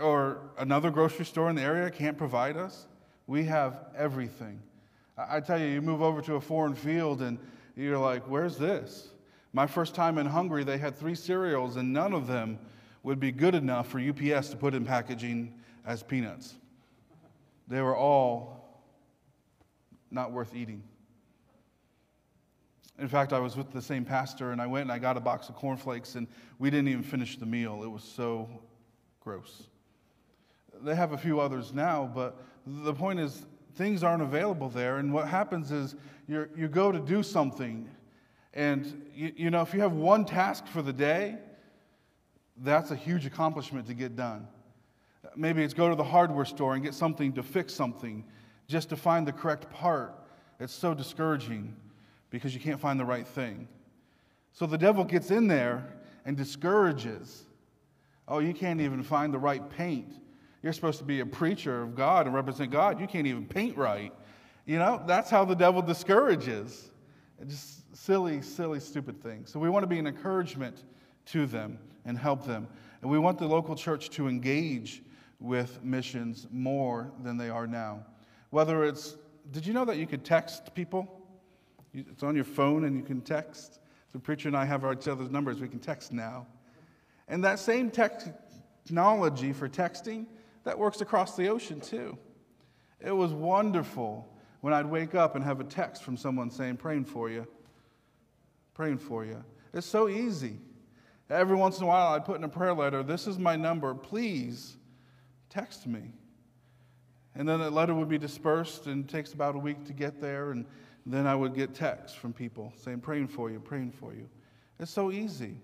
Or 0.00 0.38
another 0.58 0.90
grocery 0.90 1.24
store 1.24 1.50
in 1.50 1.56
the 1.56 1.62
area 1.62 1.90
can't 1.90 2.16
provide 2.16 2.56
us? 2.56 2.86
We 3.26 3.44
have 3.44 3.78
everything. 3.96 4.60
I 5.16 5.40
tell 5.40 5.60
you, 5.60 5.66
you 5.66 5.82
move 5.82 6.02
over 6.02 6.22
to 6.22 6.36
a 6.36 6.40
foreign 6.40 6.74
field 6.74 7.22
and 7.22 7.38
you're 7.76 7.98
like, 7.98 8.22
where's 8.28 8.56
this? 8.56 9.08
My 9.52 9.66
first 9.66 9.94
time 9.94 10.18
in 10.18 10.26
Hungary, 10.26 10.64
they 10.64 10.78
had 10.78 10.96
three 10.96 11.14
cereals, 11.14 11.76
and 11.76 11.92
none 11.92 12.12
of 12.14 12.26
them 12.26 12.58
would 13.02 13.20
be 13.20 13.32
good 13.32 13.54
enough 13.54 13.88
for 13.88 13.98
UPS 13.98 14.48
to 14.50 14.56
put 14.56 14.74
in 14.74 14.84
packaging 14.84 15.54
as 15.84 16.02
peanuts. 16.02 16.54
They 17.68 17.80
were 17.80 17.96
all 17.96 18.80
not 20.10 20.32
worth 20.32 20.54
eating. 20.54 20.82
In 22.98 23.08
fact, 23.08 23.32
I 23.32 23.40
was 23.40 23.56
with 23.56 23.72
the 23.72 23.82
same 23.82 24.04
pastor, 24.04 24.52
and 24.52 24.60
I 24.60 24.66
went 24.66 24.82
and 24.82 24.92
I 24.92 24.98
got 24.98 25.16
a 25.16 25.20
box 25.20 25.48
of 25.48 25.56
cornflakes, 25.56 26.14
and 26.14 26.26
we 26.58 26.70
didn't 26.70 26.88
even 26.88 27.02
finish 27.02 27.36
the 27.36 27.46
meal. 27.46 27.82
It 27.82 27.90
was 27.90 28.04
so 28.04 28.48
gross. 29.20 29.64
They 30.82 30.94
have 30.94 31.12
a 31.12 31.18
few 31.18 31.40
others 31.40 31.72
now, 31.72 32.10
but 32.14 32.42
the 32.66 32.94
point 32.94 33.20
is, 33.20 33.44
things 33.74 34.02
aren't 34.02 34.22
available 34.22 34.68
there. 34.68 34.98
And 34.98 35.12
what 35.12 35.28
happens 35.28 35.72
is 35.72 35.94
you 36.28 36.48
you 36.56 36.68
go 36.68 36.92
to 36.92 37.00
do 37.00 37.22
something, 37.22 37.88
and 38.54 39.06
you, 39.14 39.32
you 39.36 39.50
know, 39.50 39.62
if 39.62 39.72
you 39.72 39.80
have 39.80 39.92
one 39.92 40.24
task 40.24 40.66
for 40.66 40.82
the 40.82 40.92
day, 40.92 41.36
that's 42.58 42.90
a 42.90 42.96
huge 42.96 43.26
accomplishment 43.26 43.86
to 43.86 43.94
get 43.94 44.16
done. 44.16 44.46
Maybe 45.36 45.62
it's 45.62 45.74
go 45.74 45.88
to 45.88 45.94
the 45.94 46.04
hardware 46.04 46.44
store 46.44 46.74
and 46.74 46.82
get 46.82 46.94
something 46.94 47.32
to 47.34 47.42
fix 47.42 47.72
something 47.72 48.24
just 48.68 48.88
to 48.90 48.96
find 48.96 49.26
the 49.26 49.32
correct 49.32 49.70
part. 49.70 50.14
It's 50.60 50.72
so 50.72 50.94
discouraging 50.94 51.74
because 52.30 52.54
you 52.54 52.60
can't 52.60 52.80
find 52.80 53.00
the 53.00 53.04
right 53.04 53.26
thing. 53.26 53.68
So 54.52 54.66
the 54.66 54.78
devil 54.78 55.04
gets 55.04 55.30
in 55.30 55.48
there 55.48 55.94
and 56.24 56.36
discourages. 56.36 57.44
Oh, 58.28 58.38
you 58.38 58.52
can't 58.52 58.80
even 58.80 59.02
find 59.02 59.32
the 59.32 59.38
right 59.38 59.68
paint. 59.70 60.12
You're 60.62 60.72
supposed 60.72 60.98
to 60.98 61.04
be 61.04 61.20
a 61.20 61.26
preacher 61.26 61.82
of 61.82 61.94
God 61.96 62.26
and 62.26 62.34
represent 62.34 62.70
God. 62.70 63.00
You 63.00 63.06
can't 63.06 63.26
even 63.26 63.46
paint 63.46 63.76
right. 63.76 64.12
You 64.66 64.78
know, 64.78 65.02
that's 65.06 65.28
how 65.28 65.44
the 65.44 65.56
devil 65.56 65.82
discourages. 65.82 66.90
Just 67.46 67.96
silly, 67.96 68.40
silly, 68.42 68.80
stupid 68.80 69.22
things. 69.22 69.50
So 69.50 69.58
we 69.58 69.68
want 69.68 69.82
to 69.82 69.88
be 69.88 69.98
an 69.98 70.06
encouragement 70.06 70.84
to 71.26 71.46
them 71.46 71.78
and 72.04 72.16
help 72.16 72.46
them. 72.46 72.68
And 73.00 73.10
we 73.10 73.18
want 73.18 73.38
the 73.38 73.46
local 73.46 73.74
church 73.74 74.10
to 74.10 74.28
engage 74.28 75.02
with 75.40 75.82
missions 75.82 76.46
more 76.50 77.10
than 77.22 77.36
they 77.36 77.50
are 77.50 77.66
now. 77.66 78.04
Whether 78.50 78.84
it's, 78.84 79.16
did 79.50 79.66
you 79.66 79.72
know 79.72 79.84
that 79.84 79.96
you 79.96 80.06
could 80.06 80.24
text 80.24 80.74
people? 80.74 81.20
It's 81.92 82.22
on 82.22 82.34
your 82.34 82.44
phone 82.44 82.84
and 82.84 82.96
you 82.96 83.02
can 83.02 83.20
text. 83.20 83.80
The 84.12 84.18
preacher 84.18 84.48
and 84.48 84.56
I 84.56 84.64
have 84.64 84.84
each 84.84 85.08
other's 85.08 85.30
numbers. 85.30 85.60
We 85.60 85.68
can 85.68 85.80
text 85.80 86.12
now. 86.12 86.46
And 87.28 87.42
that 87.44 87.58
same 87.58 87.90
technology 87.90 89.52
for 89.52 89.68
texting, 89.68 90.26
that 90.64 90.78
works 90.78 91.00
across 91.00 91.34
the 91.34 91.48
ocean 91.48 91.80
too. 91.80 92.16
It 93.00 93.12
was 93.12 93.32
wonderful 93.32 94.28
when 94.62 94.72
I'd 94.72 94.86
wake 94.86 95.14
up 95.14 95.34
and 95.34 95.44
have 95.44 95.60
a 95.60 95.64
text 95.64 96.02
from 96.04 96.16
someone 96.16 96.48
saying, 96.48 96.76
praying 96.76 97.04
for 97.04 97.28
you, 97.28 97.46
praying 98.74 98.98
for 98.98 99.24
you. 99.24 99.44
It's 99.74 99.86
so 99.86 100.08
easy. 100.08 100.56
Every 101.28 101.56
once 101.56 101.78
in 101.78 101.84
a 101.84 101.86
while, 101.88 102.14
I'd 102.14 102.24
put 102.24 102.38
in 102.38 102.44
a 102.44 102.48
prayer 102.48 102.72
letter, 102.72 103.02
This 103.02 103.26
is 103.26 103.38
my 103.38 103.56
number, 103.56 103.92
please 103.92 104.76
text 105.50 105.86
me. 105.86 106.12
And 107.34 107.48
then 107.48 107.58
that 107.58 107.72
letter 107.72 107.92
would 107.92 108.08
be 108.08 108.18
dispersed, 108.18 108.86
and 108.86 109.04
it 109.04 109.10
takes 109.10 109.32
about 109.32 109.56
a 109.56 109.58
week 109.58 109.84
to 109.86 109.92
get 109.92 110.20
there. 110.20 110.52
And 110.52 110.64
then 111.06 111.26
I 111.26 111.34
would 111.34 111.54
get 111.54 111.74
texts 111.74 112.16
from 112.16 112.32
people 112.32 112.72
saying, 112.76 113.00
praying 113.00 113.28
for 113.28 113.50
you, 113.50 113.58
praying 113.58 113.90
for 113.90 114.14
you. 114.14 114.28
It's 114.78 114.92
so 114.92 115.10
easy. 115.10 115.56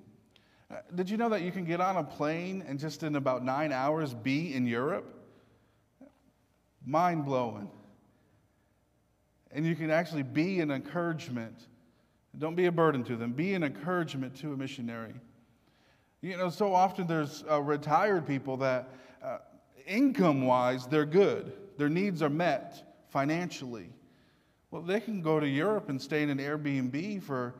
Uh, 0.71 0.77
did 0.95 1.09
you 1.09 1.17
know 1.17 1.29
that 1.29 1.43
you 1.43 1.53
can 1.53 1.65
get 1.65 1.81
on 1.81 1.97
a 1.97 2.05
plane 2.05 2.65
and 2.67 2.81
just 2.81 3.05
in 3.05 3.15
about 3.15 3.45
nine 3.45 3.71
hours 3.71 4.13
be 4.13 4.55
in 4.55 4.67
Europe? 4.67 5.15
Mind 6.85 7.25
blowing. 7.25 7.71
And 9.53 9.65
you 9.65 9.75
can 9.75 9.91
actually 9.91 10.23
be 10.23 10.61
an 10.61 10.71
encouragement. 10.71 11.67
Don't 12.37 12.55
be 12.55 12.67
a 12.67 12.73
burden 12.73 13.03
to 13.05 13.17
them, 13.17 13.33
be 13.33 13.55
an 13.55 13.65
encouragement 13.65 14.37
to 14.41 14.53
a 14.53 14.57
missionary. 14.57 15.15
You 16.21 16.37
know, 16.37 16.51
so 16.51 16.75
often 16.75 17.07
there's 17.07 17.45
uh, 17.49 17.61
retired 17.61 18.27
people 18.27 18.57
that 18.59 18.89
uh, 19.23 19.39
income 19.87 20.45
wise, 20.45 20.87
they're 20.87 21.07
good. 21.07 21.53
Their 21.77 21.89
needs 21.89 22.23
are 22.23 22.31
met 22.31 22.83
financially. 23.09 23.89
Well, 24.71 24.83
they 24.83 25.01
can 25.01 25.23
go 25.23 25.41
to 25.41 25.49
Europe 25.49 25.89
and 25.89 26.01
stay 26.01 26.23
in 26.23 26.31
an 26.31 26.39
Airbnb 26.39 27.23
for 27.23 27.55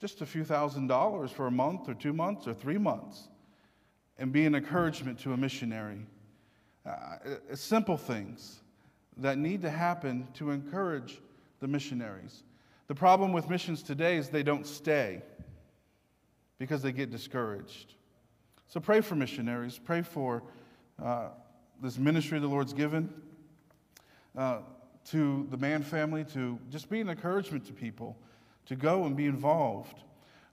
just 0.00 0.20
a 0.22 0.26
few 0.26 0.42
thousand 0.42 0.88
dollars 0.88 1.30
for 1.30 1.46
a 1.46 1.50
month 1.50 1.88
or 1.88 1.94
two 1.94 2.12
months 2.12 2.48
or 2.48 2.54
three 2.54 2.78
months 2.78 3.28
and 4.18 4.32
be 4.32 4.46
an 4.46 4.54
encouragement 4.54 5.18
to 5.20 5.32
a 5.32 5.36
missionary. 5.36 6.04
Uh, 6.84 6.90
uh 6.90 7.54
simple 7.54 7.96
things 7.96 8.62
that 9.18 9.38
need 9.38 9.62
to 9.62 9.70
happen 9.70 10.28
to 10.34 10.50
encourage 10.50 11.20
the 11.60 11.68
missionaries. 11.68 12.42
The 12.88 12.94
problem 12.94 13.32
with 13.32 13.48
missions 13.48 13.82
today 13.82 14.16
is 14.16 14.28
they 14.28 14.42
don't 14.42 14.66
stay 14.66 15.22
because 16.58 16.82
they 16.82 16.92
get 16.92 17.10
discouraged. 17.10 17.94
So 18.68 18.80
pray 18.80 19.00
for 19.00 19.14
missionaries, 19.14 19.78
pray 19.78 20.02
for 20.02 20.42
uh, 21.02 21.28
this 21.80 21.98
ministry 21.98 22.38
the 22.38 22.46
Lord's 22.46 22.72
given 22.72 23.12
uh, 24.36 24.58
to 25.10 25.46
the 25.50 25.56
Mann 25.56 25.82
family 25.82 26.24
to 26.32 26.58
just 26.70 26.88
be 26.88 27.00
an 27.00 27.08
encouragement 27.08 27.66
to 27.66 27.72
people 27.72 28.16
to 28.66 28.76
go 28.76 29.04
and 29.04 29.16
be 29.16 29.26
involved. 29.26 30.04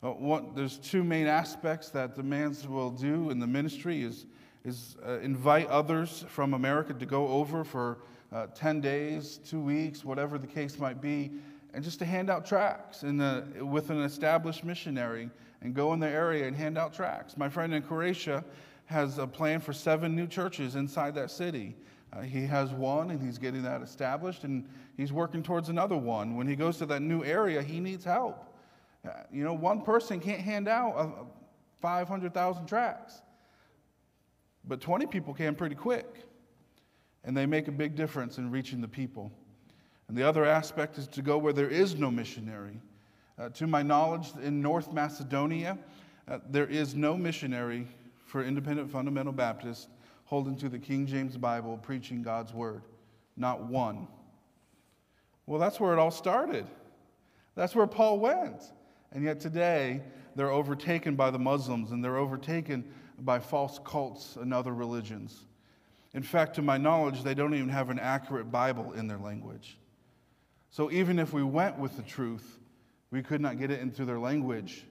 Uh, 0.02 0.10
what, 0.12 0.56
there's 0.56 0.78
two 0.78 1.04
main 1.04 1.28
aspects 1.28 1.90
that 1.90 2.16
the 2.16 2.24
Manns 2.24 2.66
will 2.66 2.90
do 2.90 3.30
in 3.30 3.40
the 3.40 3.48
ministry 3.48 4.02
is, 4.02 4.26
is 4.66 4.98
uh, 5.06 5.20
invite 5.20 5.68
others 5.68 6.26
from 6.30 6.54
America 6.54 6.94
to 6.94 7.06
go 7.06 7.28
over 7.28 7.64
for 7.64 8.00
uh, 8.32 8.48
10 8.48 8.82
days, 8.82 9.40
two 9.46 9.60
weeks, 9.60 10.06
whatever 10.06 10.38
the 10.38 10.48
case 10.48 10.78
might 10.78 11.02
be, 11.02 11.32
and 11.74 11.84
just 11.84 12.00
to 12.00 12.06
hand 12.06 12.30
out 12.30 12.46
tracts 12.46 13.04
in 13.04 13.18
the, 13.18 13.44
with 13.62 13.90
an 13.90 14.02
established 14.02 14.64
missionary 14.64 15.30
and 15.62 15.74
go 15.74 15.94
in 15.94 16.00
the 16.00 16.08
area 16.08 16.48
and 16.48 16.56
hand 16.56 16.78
out 16.78 16.94
tracts. 16.94 17.38
My 17.38 17.50
friend 17.50 17.74
in 17.74 17.82
Croatia 17.82 18.44
has 18.86 19.18
a 19.18 19.28
plan 19.28 19.60
for 19.60 19.74
seven 19.74 20.16
new 20.16 20.28
churches 20.28 20.76
inside 20.76 21.14
that 21.16 21.30
city. 21.30 21.76
Uh, 22.12 22.22
he 22.22 22.46
has 22.46 22.72
one 22.72 23.12
and 23.12 23.22
he's 23.22 23.38
getting 23.38 23.62
that 23.62 23.82
established 23.82 24.44
and 24.44 24.68
he's 24.98 25.14
working 25.14 25.44
towards 25.44 25.70
another 25.70 25.98
one. 25.98 26.36
When 26.36 26.48
he 26.48 26.56
goes 26.56 26.78
to 26.78 26.86
that 26.88 27.02
new 27.02 27.24
area, 27.24 27.62
he 27.62 27.80
needs 27.80 28.04
help. 28.04 28.46
Uh, 29.08 29.12
you 29.32 29.44
know, 29.44 29.54
one 29.54 29.82
person 29.82 30.20
can't 30.20 30.42
hand 30.42 30.68
out 30.68 30.94
uh, 30.96 31.10
500,000 31.82 32.66
tracts, 32.66 33.22
but 34.66 34.82
20 34.82 35.06
people 35.06 35.34
can 35.34 35.56
pretty 35.56 35.76
quick. 35.76 36.29
And 37.24 37.36
they 37.36 37.46
make 37.46 37.68
a 37.68 37.72
big 37.72 37.96
difference 37.96 38.38
in 38.38 38.50
reaching 38.50 38.82
the 38.82 38.88
people. 38.88 39.32
And 40.08 40.18
the 40.18 40.28
other 40.28 40.46
aspect 40.46 40.98
is 40.98 41.08
to 41.10 41.22
go 41.22 41.38
where 41.38 41.54
there 41.54 41.70
is 41.70 41.96
no 41.96 42.10
missionary. 42.10 42.80
Uh, 43.38 43.50
to 43.50 43.68
my 43.68 43.82
knowledge, 43.82 44.32
in 44.42 44.62
North 44.62 44.92
Macedonia, 44.92 45.78
uh, 46.28 46.40
there 46.50 46.68
is 46.68 46.96
no 46.96 47.16
missionary 47.16 47.88
for 48.26 48.44
independent 48.44 48.92
fundamental 48.92 49.34
Baptists 49.34 49.88
holding 50.26 50.56
to 50.58 50.70
the 50.70 50.78
King 50.78 51.08
James 51.08 51.38
Bible, 51.38 51.78
preaching 51.78 52.22
God's 52.22 52.54
word. 52.54 52.84
Not 53.38 53.64
one. 53.64 54.08
Well, 55.46 55.60
that's 55.60 55.80
where 55.80 55.94
it 55.94 56.00
all 56.00 56.12
started. 56.12 56.68
That's 57.56 57.76
where 57.76 57.88
Paul 57.88 58.20
went. 58.20 58.64
And 59.12 59.24
yet 59.24 59.40
today, 59.40 60.02
they're 60.36 60.52
overtaken 60.52 61.16
by 61.16 61.32
the 61.32 61.40
Muslims 61.40 61.92
and 61.92 62.04
they're 62.04 62.18
overtaken 62.18 62.94
by 63.20 63.40
false 63.40 63.80
cults 63.84 64.36
and 64.36 64.54
other 64.54 64.74
religions. 64.74 65.46
In 66.14 66.24
fact, 66.24 66.56
to 66.56 66.62
my 66.62 66.78
knowledge, 66.78 67.24
they 67.24 67.34
don't 67.34 67.54
even 67.54 67.70
have 67.70 67.90
an 67.90 68.00
accurate 68.00 68.52
Bible 68.52 68.94
in 68.94 69.08
their 69.08 69.18
language. 69.18 69.78
So 70.72 70.92
even 70.92 71.20
if 71.20 71.34
we 71.34 71.44
went 71.44 71.78
with 71.78 71.96
the 71.98 72.04
truth, 72.04 72.60
we 73.12 73.22
could 73.22 73.42
not 73.42 73.60
get 73.60 73.72
it 73.72 73.80
into 73.80 74.06
their 74.06 74.20
language 74.20 74.84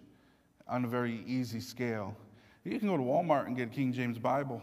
on 0.66 0.84
a 0.84 0.88
very 0.88 1.22
easy 1.26 1.60
scale. 1.60 2.16
You 2.64 2.78
can 2.78 2.88
go 2.88 2.96
to 2.96 3.02
Walmart 3.02 3.46
and 3.46 3.56
get 3.56 3.68
a 3.68 3.70
King 3.70 3.92
James 3.92 4.18
Bible. 4.18 4.60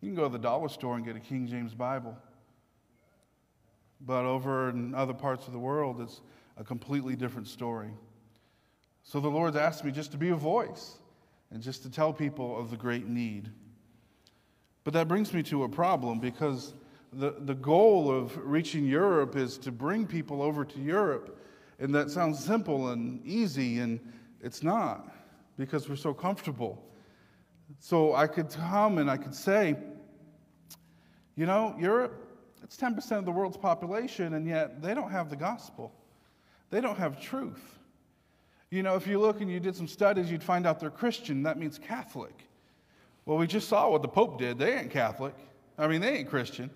You 0.00 0.10
can 0.10 0.16
go 0.16 0.24
to 0.24 0.28
the 0.28 0.38
dollar 0.38 0.68
store 0.68 0.96
and 0.96 1.04
get 1.04 1.16
a 1.16 1.20
King 1.20 1.46
James 1.46 1.74
Bible. 1.74 2.16
But 4.00 4.24
over 4.24 4.70
in 4.70 4.94
other 4.94 5.14
parts 5.14 5.46
of 5.46 5.52
the 5.52 5.58
world, 5.58 6.00
it's 6.00 6.20
a 6.56 6.64
completely 6.64 7.16
different 7.16 7.48
story. 7.48 7.90
So 9.02 9.20
the 9.20 9.28
Lord's 9.28 9.56
asked 9.56 9.84
me 9.84 9.90
just 9.90 10.12
to 10.12 10.18
be 10.18 10.28
a 10.28 10.36
voice 10.36 10.98
and 11.50 11.62
just 11.62 11.82
to 11.84 11.90
tell 11.90 12.12
people 12.12 12.58
of 12.58 12.70
the 12.70 12.76
great 12.76 13.06
need. 13.06 13.50
But 14.88 14.94
that 14.94 15.06
brings 15.06 15.34
me 15.34 15.42
to 15.42 15.64
a 15.64 15.68
problem 15.68 16.18
because 16.18 16.72
the, 17.12 17.34
the 17.40 17.54
goal 17.54 18.10
of 18.10 18.34
reaching 18.38 18.86
Europe 18.86 19.36
is 19.36 19.58
to 19.58 19.70
bring 19.70 20.06
people 20.06 20.40
over 20.40 20.64
to 20.64 20.80
Europe. 20.80 21.38
And 21.78 21.94
that 21.94 22.10
sounds 22.10 22.42
simple 22.42 22.88
and 22.88 23.22
easy, 23.22 23.80
and 23.80 24.00
it's 24.40 24.62
not 24.62 25.14
because 25.58 25.90
we're 25.90 25.96
so 25.96 26.14
comfortable. 26.14 26.82
So 27.80 28.14
I 28.14 28.26
could 28.26 28.48
come 28.48 28.96
and 28.96 29.10
I 29.10 29.18
could 29.18 29.34
say, 29.34 29.76
you 31.36 31.44
know, 31.44 31.76
Europe, 31.78 32.24
it's 32.62 32.78
10% 32.78 33.18
of 33.18 33.26
the 33.26 33.30
world's 33.30 33.58
population, 33.58 34.32
and 34.32 34.46
yet 34.46 34.80
they 34.80 34.94
don't 34.94 35.10
have 35.10 35.28
the 35.28 35.36
gospel. 35.36 35.92
They 36.70 36.80
don't 36.80 36.96
have 36.96 37.20
truth. 37.20 37.78
You 38.70 38.82
know, 38.82 38.94
if 38.94 39.06
you 39.06 39.20
look 39.20 39.42
and 39.42 39.50
you 39.50 39.60
did 39.60 39.76
some 39.76 39.86
studies, 39.86 40.30
you'd 40.30 40.42
find 40.42 40.66
out 40.66 40.80
they're 40.80 40.88
Christian. 40.88 41.42
That 41.42 41.58
means 41.58 41.78
Catholic. 41.78 42.47
Well, 43.28 43.36
we 43.36 43.46
just 43.46 43.68
saw 43.68 43.90
what 43.90 44.00
the 44.00 44.08
Pope 44.08 44.38
did. 44.38 44.58
They 44.58 44.74
ain't 44.74 44.90
Catholic. 44.90 45.34
I 45.76 45.86
mean, 45.86 46.00
they 46.00 46.16
ain't 46.16 46.30
Christian. 46.30 46.70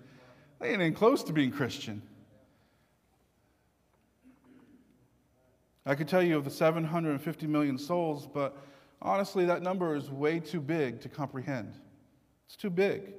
They 0.59 0.67
ain't 0.67 0.81
even 0.81 0.93
close 0.93 1.23
to 1.23 1.33
being 1.33 1.49
Christian. 1.49 1.99
I 5.83 5.95
could 5.95 6.07
tell 6.07 6.21
you 6.21 6.37
of 6.37 6.43
the 6.43 6.51
750 6.51 7.47
million 7.47 7.79
souls, 7.79 8.27
but 8.31 8.55
honestly, 9.01 9.45
that 9.45 9.63
number 9.63 9.95
is 9.95 10.11
way 10.11 10.39
too 10.39 10.61
big 10.61 11.01
to 11.01 11.09
comprehend. 11.09 11.73
It's 12.45 12.55
too 12.55 12.69
big. 12.69 13.13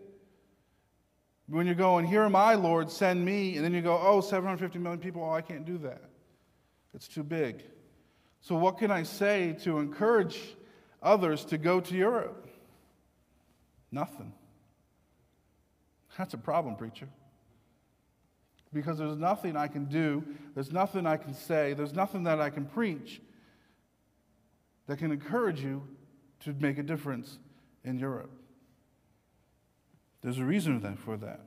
When 1.48 1.66
you're 1.66 1.74
going, 1.74 2.06
Here 2.06 2.22
am 2.22 2.36
I, 2.36 2.54
Lord, 2.54 2.88
send 2.88 3.24
me, 3.24 3.56
and 3.56 3.64
then 3.64 3.74
you 3.74 3.82
go, 3.82 3.98
Oh, 4.00 4.20
750 4.20 4.78
million 4.78 5.00
people, 5.00 5.24
oh, 5.24 5.32
I 5.32 5.40
can't 5.40 5.64
do 5.64 5.76
that. 5.78 6.04
It's 6.94 7.08
too 7.08 7.24
big. 7.24 7.64
So, 8.40 8.54
what 8.54 8.78
can 8.78 8.92
I 8.92 9.02
say 9.02 9.56
to 9.64 9.80
encourage 9.80 10.38
others 11.02 11.44
to 11.46 11.58
go 11.58 11.80
to 11.80 11.96
Europe? 11.96 12.44
Nothing. 13.94 14.32
That's 16.18 16.34
a 16.34 16.38
problem, 16.38 16.76
preacher 16.76 17.08
because 18.74 18.98
there's 18.98 19.16
nothing 19.16 19.56
I 19.56 19.68
can 19.68 19.84
do, 19.84 20.24
there's 20.54 20.72
nothing 20.72 21.06
I 21.06 21.16
can 21.16 21.32
say, 21.32 21.72
there's 21.72 21.94
nothing 21.94 22.24
that 22.24 22.40
I 22.40 22.50
can 22.50 22.66
preach 22.66 23.22
that 24.86 24.98
can 24.98 25.12
encourage 25.12 25.62
you 25.62 25.82
to 26.40 26.52
make 26.54 26.76
a 26.76 26.82
difference 26.82 27.38
in 27.84 27.98
Europe. 27.98 28.30
There's 30.20 30.38
a 30.38 30.44
reason 30.44 30.96
for 30.96 31.16
that. 31.18 31.40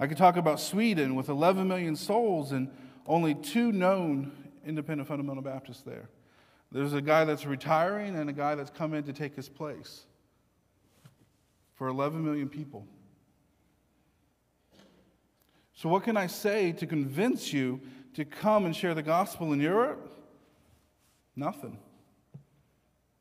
I 0.00 0.06
could 0.06 0.16
talk 0.16 0.36
about 0.36 0.60
Sweden 0.60 1.14
with 1.16 1.28
11 1.28 1.66
million 1.66 1.96
souls 1.96 2.52
and 2.52 2.70
only 3.06 3.34
two 3.34 3.72
known 3.72 4.30
independent 4.64 5.08
fundamental 5.08 5.42
Baptists 5.42 5.82
there. 5.82 6.08
There's 6.70 6.92
a 6.92 7.02
guy 7.02 7.24
that's 7.24 7.46
retiring 7.46 8.14
and 8.14 8.30
a 8.30 8.32
guy 8.32 8.54
that's 8.54 8.70
come 8.70 8.94
in 8.94 9.02
to 9.04 9.12
take 9.12 9.34
his 9.34 9.48
place 9.48 10.04
for 11.78 11.86
11 11.86 12.22
million 12.24 12.48
people. 12.48 12.84
So, 15.74 15.88
what 15.88 16.02
can 16.02 16.16
I 16.16 16.26
say 16.26 16.72
to 16.72 16.86
convince 16.86 17.52
you 17.52 17.80
to 18.14 18.24
come 18.24 18.66
and 18.66 18.74
share 18.74 18.94
the 18.94 19.02
gospel 19.02 19.52
in 19.52 19.60
Europe? 19.60 20.12
Nothing. 21.36 21.78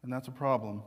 And 0.01 0.11
that's 0.11 0.27
a 0.27 0.31
problem. 0.31 0.81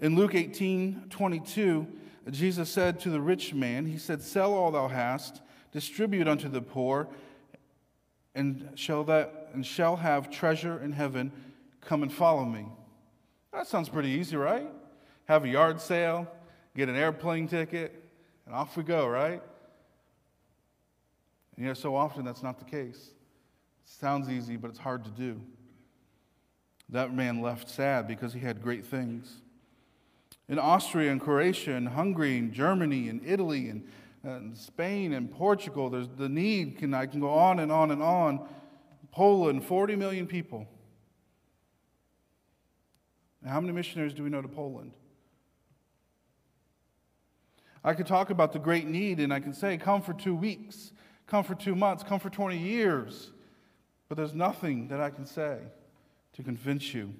In 0.00 0.16
Luke 0.16 0.34
18 0.34 1.08
22, 1.10 1.86
Jesus 2.30 2.70
said 2.70 2.98
to 3.00 3.10
the 3.10 3.20
rich 3.20 3.52
man, 3.52 3.84
He 3.84 3.98
said, 3.98 4.22
Sell 4.22 4.54
all 4.54 4.70
thou 4.70 4.88
hast, 4.88 5.42
distribute 5.70 6.26
unto 6.26 6.48
the 6.48 6.62
poor, 6.62 7.08
and 8.34 8.70
shall 8.74 9.04
that 9.04 9.50
and 9.52 9.66
shall 9.66 9.96
have 9.96 10.30
treasure 10.30 10.82
in 10.82 10.92
heaven, 10.92 11.30
come 11.82 12.02
and 12.02 12.10
follow 12.10 12.46
me. 12.46 12.66
That 13.52 13.66
sounds 13.66 13.90
pretty 13.90 14.08
easy, 14.08 14.36
right? 14.36 14.66
Have 15.26 15.44
a 15.44 15.48
yard 15.48 15.80
sale, 15.80 16.28
get 16.76 16.88
an 16.88 16.96
airplane 16.96 17.48
ticket, 17.48 18.02
and 18.46 18.54
off 18.54 18.76
we 18.76 18.82
go, 18.82 19.06
right? 19.06 19.42
And 21.56 21.66
yet, 21.66 21.76
so 21.76 21.94
often 21.94 22.24
that's 22.24 22.42
not 22.42 22.58
the 22.58 22.64
case. 22.64 23.10
It 23.84 23.90
sounds 23.90 24.28
easy, 24.28 24.56
but 24.56 24.70
it's 24.70 24.78
hard 24.78 25.04
to 25.04 25.10
do. 25.10 25.40
That 26.90 27.14
man 27.14 27.40
left 27.40 27.70
sad 27.70 28.06
because 28.06 28.32
he 28.32 28.40
had 28.40 28.62
great 28.62 28.84
things. 28.84 29.40
In 30.48 30.58
Austria 30.58 31.10
and 31.10 31.20
Croatia 31.20 31.72
and 31.72 31.88
Hungary 31.88 32.36
and 32.36 32.52
Germany 32.52 33.08
and 33.08 33.24
Italy 33.24 33.70
and, 33.70 33.88
and 34.22 34.56
Spain 34.56 35.14
and 35.14 35.30
Portugal, 35.30 35.88
there's 35.88 36.08
the 36.08 36.28
need, 36.28 36.76
can, 36.78 36.92
I 36.92 37.06
can 37.06 37.20
go 37.20 37.30
on 37.30 37.60
and 37.60 37.72
on 37.72 37.90
and 37.90 38.02
on. 38.02 38.46
Poland, 39.10 39.64
40 39.64 39.96
million 39.96 40.26
people. 40.26 40.66
How 43.46 43.60
many 43.60 43.72
missionaries 43.72 44.12
do 44.12 44.22
we 44.22 44.30
know 44.30 44.42
to 44.42 44.48
Poland? 44.48 44.92
I 47.84 47.92
could 47.92 48.06
talk 48.06 48.30
about 48.30 48.52
the 48.52 48.58
great 48.58 48.86
need 48.86 49.20
and 49.20 49.32
I 49.32 49.40
can 49.40 49.52
say, 49.52 49.76
come 49.76 50.00
for 50.00 50.14
two 50.14 50.34
weeks, 50.34 50.92
come 51.26 51.44
for 51.44 51.54
two 51.54 51.74
months, 51.74 52.02
come 52.02 52.18
for 52.18 52.30
20 52.30 52.56
years. 52.56 53.30
But 54.08 54.16
there's 54.16 54.32
nothing 54.32 54.88
that 54.88 55.00
I 55.00 55.10
can 55.10 55.26
say 55.26 55.58
to 56.32 56.42
convince 56.42 56.94
you. 56.94 57.12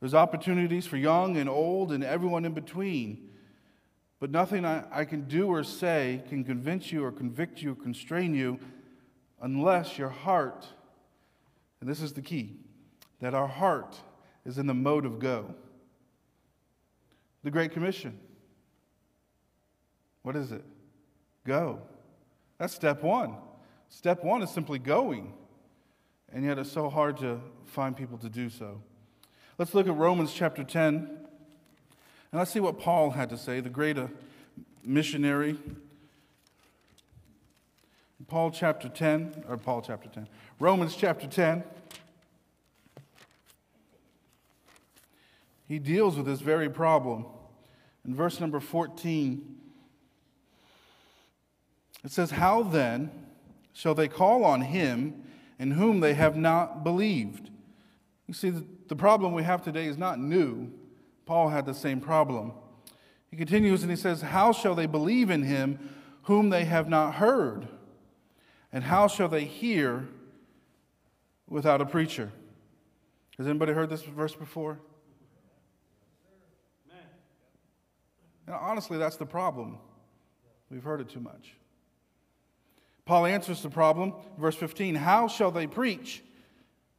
There's 0.00 0.14
opportunities 0.14 0.86
for 0.86 0.96
young 0.96 1.36
and 1.36 1.48
old 1.48 1.92
and 1.92 2.02
everyone 2.02 2.44
in 2.44 2.54
between. 2.54 3.30
But 4.20 4.30
nothing 4.30 4.64
I, 4.64 4.84
I 4.90 5.04
can 5.04 5.22
do 5.22 5.48
or 5.48 5.62
say 5.62 6.22
can 6.28 6.42
convince 6.42 6.90
you 6.90 7.04
or 7.04 7.12
convict 7.12 7.62
you 7.62 7.72
or 7.72 7.76
constrain 7.76 8.34
you 8.34 8.58
unless 9.40 9.96
your 9.96 10.08
heart, 10.08 10.66
and 11.80 11.88
this 11.88 12.02
is 12.02 12.12
the 12.12 12.22
key, 12.22 12.56
that 13.20 13.34
our 13.34 13.46
heart 13.46 13.96
is 14.44 14.58
in 14.58 14.66
the 14.66 14.74
mode 14.74 15.04
of 15.04 15.20
go. 15.20 15.54
The 17.44 17.50
Great 17.52 17.70
Commission. 17.70 18.18
What 20.28 20.36
is 20.36 20.52
it? 20.52 20.62
Go. 21.46 21.80
That's 22.58 22.74
step 22.74 23.02
one. 23.02 23.36
Step 23.88 24.22
one 24.22 24.42
is 24.42 24.50
simply 24.50 24.78
going. 24.78 25.32
And 26.30 26.44
yet 26.44 26.58
it's 26.58 26.70
so 26.70 26.90
hard 26.90 27.16
to 27.20 27.40
find 27.64 27.96
people 27.96 28.18
to 28.18 28.28
do 28.28 28.50
so. 28.50 28.82
Let's 29.56 29.72
look 29.72 29.88
at 29.88 29.96
Romans 29.96 30.34
chapter 30.34 30.62
10. 30.62 30.92
And 30.92 31.08
let's 32.30 32.50
see 32.50 32.60
what 32.60 32.78
Paul 32.78 33.12
had 33.12 33.30
to 33.30 33.38
say, 33.38 33.60
the 33.60 33.70
great 33.70 33.96
uh, 33.96 34.08
missionary. 34.84 35.56
Paul 38.26 38.50
chapter 38.50 38.90
10, 38.90 39.44
or 39.48 39.56
Paul 39.56 39.80
chapter 39.80 40.10
10, 40.10 40.28
Romans 40.60 40.94
chapter 40.94 41.26
10. 41.26 41.64
He 45.66 45.78
deals 45.78 46.18
with 46.18 46.26
this 46.26 46.40
very 46.40 46.68
problem. 46.68 47.24
In 48.04 48.14
verse 48.14 48.40
number 48.40 48.60
14, 48.60 49.57
it 52.04 52.10
says, 52.10 52.30
How 52.30 52.62
then 52.62 53.10
shall 53.72 53.94
they 53.94 54.08
call 54.08 54.44
on 54.44 54.60
him 54.60 55.22
in 55.58 55.72
whom 55.72 56.00
they 56.00 56.14
have 56.14 56.36
not 56.36 56.84
believed? 56.84 57.50
You 58.26 58.34
see, 58.34 58.52
the 58.88 58.96
problem 58.96 59.32
we 59.32 59.42
have 59.42 59.62
today 59.62 59.86
is 59.86 59.98
not 59.98 60.18
new. 60.18 60.70
Paul 61.26 61.48
had 61.48 61.66
the 61.66 61.74
same 61.74 62.00
problem. 62.00 62.52
He 63.30 63.36
continues 63.36 63.82
and 63.82 63.90
he 63.90 63.96
says, 63.96 64.22
How 64.22 64.52
shall 64.52 64.74
they 64.74 64.86
believe 64.86 65.30
in 65.30 65.42
him 65.42 65.90
whom 66.22 66.50
they 66.50 66.64
have 66.64 66.88
not 66.88 67.14
heard? 67.14 67.68
And 68.72 68.84
how 68.84 69.08
shall 69.08 69.28
they 69.28 69.44
hear 69.44 70.06
without 71.48 71.80
a 71.80 71.86
preacher? 71.86 72.30
Has 73.38 73.46
anybody 73.46 73.72
heard 73.72 73.88
this 73.88 74.02
verse 74.02 74.34
before? 74.34 74.78
And 78.46 78.56
honestly, 78.56 78.96
that's 78.96 79.16
the 79.16 79.26
problem. 79.26 79.78
We've 80.70 80.82
heard 80.82 81.00
it 81.00 81.08
too 81.08 81.20
much. 81.20 81.54
Paul 83.08 83.24
answers 83.24 83.62
the 83.62 83.70
problem, 83.70 84.12
verse 84.36 84.54
15 84.54 84.94
How 84.94 85.28
shall 85.28 85.50
they 85.50 85.66
preach 85.66 86.22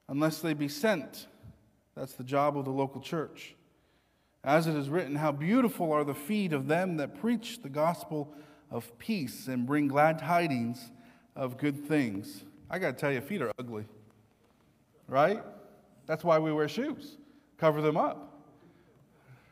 unless 0.07 0.39
they 0.39 0.55
be 0.55 0.67
sent? 0.67 1.27
That's 1.95 2.13
the 2.13 2.23
job 2.23 2.57
of 2.57 2.65
the 2.65 2.71
local 2.71 2.99
church. 2.99 3.53
As 4.43 4.65
it 4.65 4.75
is 4.75 4.89
written, 4.89 5.17
How 5.17 5.31
beautiful 5.31 5.91
are 5.91 6.03
the 6.03 6.15
feet 6.15 6.51
of 6.51 6.65
them 6.65 6.97
that 6.97 7.21
preach 7.21 7.61
the 7.61 7.69
gospel 7.69 8.33
of 8.71 8.97
peace 8.97 9.47
and 9.47 9.67
bring 9.67 9.87
glad 9.87 10.17
tidings 10.17 10.89
of 11.35 11.59
good 11.59 11.87
things. 11.87 12.43
I 12.71 12.79
got 12.79 12.97
to 12.97 12.99
tell 12.99 13.11
you, 13.11 13.21
feet 13.21 13.43
are 13.43 13.51
ugly, 13.59 13.85
right? 15.07 15.43
That's 16.07 16.23
why 16.23 16.39
we 16.39 16.51
wear 16.51 16.67
shoes, 16.67 17.17
cover 17.59 17.83
them 17.83 17.97
up, 17.97 18.41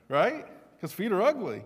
right? 0.09 0.47
Because 0.75 0.91
feet 0.91 1.11
are 1.11 1.21
ugly. 1.21 1.65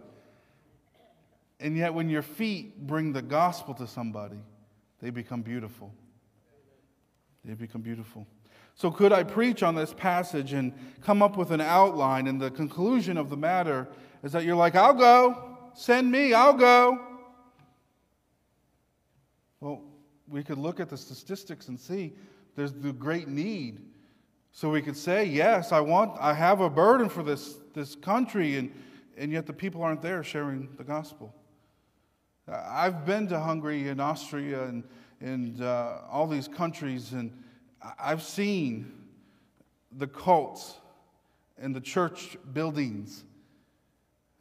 And 1.62 1.78
yet, 1.78 1.94
when 1.94 2.10
your 2.10 2.24
feet 2.24 2.86
bring 2.86 3.14
the 3.14 3.22
gospel 3.22 3.74
to 3.76 3.88
somebody, 3.88 4.40
they 5.02 5.10
become 5.10 5.42
beautiful. 5.42 5.94
They 7.44 7.54
become 7.54 7.82
beautiful. 7.82 8.28
So, 8.76 8.92
could 8.92 9.12
I 9.12 9.24
preach 9.24 9.64
on 9.64 9.76
this 9.76 9.94
passage 9.94 10.54
and 10.54 10.74
come 11.02 11.22
up 11.22 11.38
with 11.38 11.52
an 11.52 11.62
outline? 11.62 12.28
And 12.28 12.40
the 12.40 12.52
conclusion 12.52 13.18
of 13.18 13.30
the 13.30 13.38
matter 13.38 13.88
is 14.24 14.32
that 14.32 14.44
you're 14.44 14.56
like, 14.56 14.76
I'll 14.76 14.94
go. 14.94 15.58
Send 15.74 16.12
me, 16.12 16.34
I'll 16.34 16.54
go. 16.54 17.00
Well, 19.60 19.84
we 20.28 20.44
could 20.44 20.58
look 20.58 20.80
at 20.80 20.90
the 20.90 20.98
statistics 20.98 21.68
and 21.68 21.80
see 21.80 22.14
there's 22.56 22.74
the 22.74 22.94
great 22.94 23.28
need. 23.28 23.82
So 24.52 24.70
we 24.70 24.82
could 24.82 24.98
say, 24.98 25.26
yes, 25.26 25.72
I 25.72 25.80
want, 25.80 26.18
I 26.20 26.34
have 26.34 26.60
a 26.60 26.70
burden 26.70 27.08
for 27.08 27.24
this, 27.24 27.56
this 27.74 27.96
country, 27.96 28.58
and, 28.58 28.72
and 29.18 29.32
yet 29.32 29.46
the 29.46 29.54
people 29.54 29.82
aren't 29.82 30.02
there 30.02 30.24
sharing 30.24 30.68
the 30.78 30.84
gospel. 30.84 31.34
I've 32.48 33.06
been 33.06 33.28
to 33.28 33.40
Hungary 33.40 33.90
and 33.90 34.02
Austria 34.02 34.64
and, 34.64 34.84
and 35.20 35.62
uh, 35.62 36.00
all 36.10 36.28
these 36.28 36.48
countries, 36.48 37.14
and 37.14 37.32
I've 38.00 38.24
seen 38.24 38.92
the 39.98 40.08
cults 40.08 40.80
and 41.58 41.76
the 41.76 41.82
church 41.82 42.38
buildings. 42.54 43.24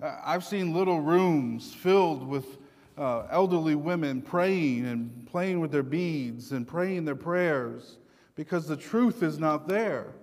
I've 0.01 0.45
seen 0.45 0.73
little 0.73 1.01
rooms 1.01 1.75
filled 1.75 2.27
with 2.27 2.59
uh, 2.97 3.27
elderly 3.31 3.75
women 3.75 4.23
praying 4.23 4.87
and 4.87 5.27
playing 5.27 5.61
with 5.61 5.71
their 5.71 5.83
beads 5.83 6.53
and 6.53 6.67
praying 6.67 7.05
their 7.05 7.17
prayers 7.17 7.99
because 8.35 8.67
the 8.67 8.77
truth 8.77 9.23
is 9.23 9.39
not 9.39 9.69
there. 9.69 10.15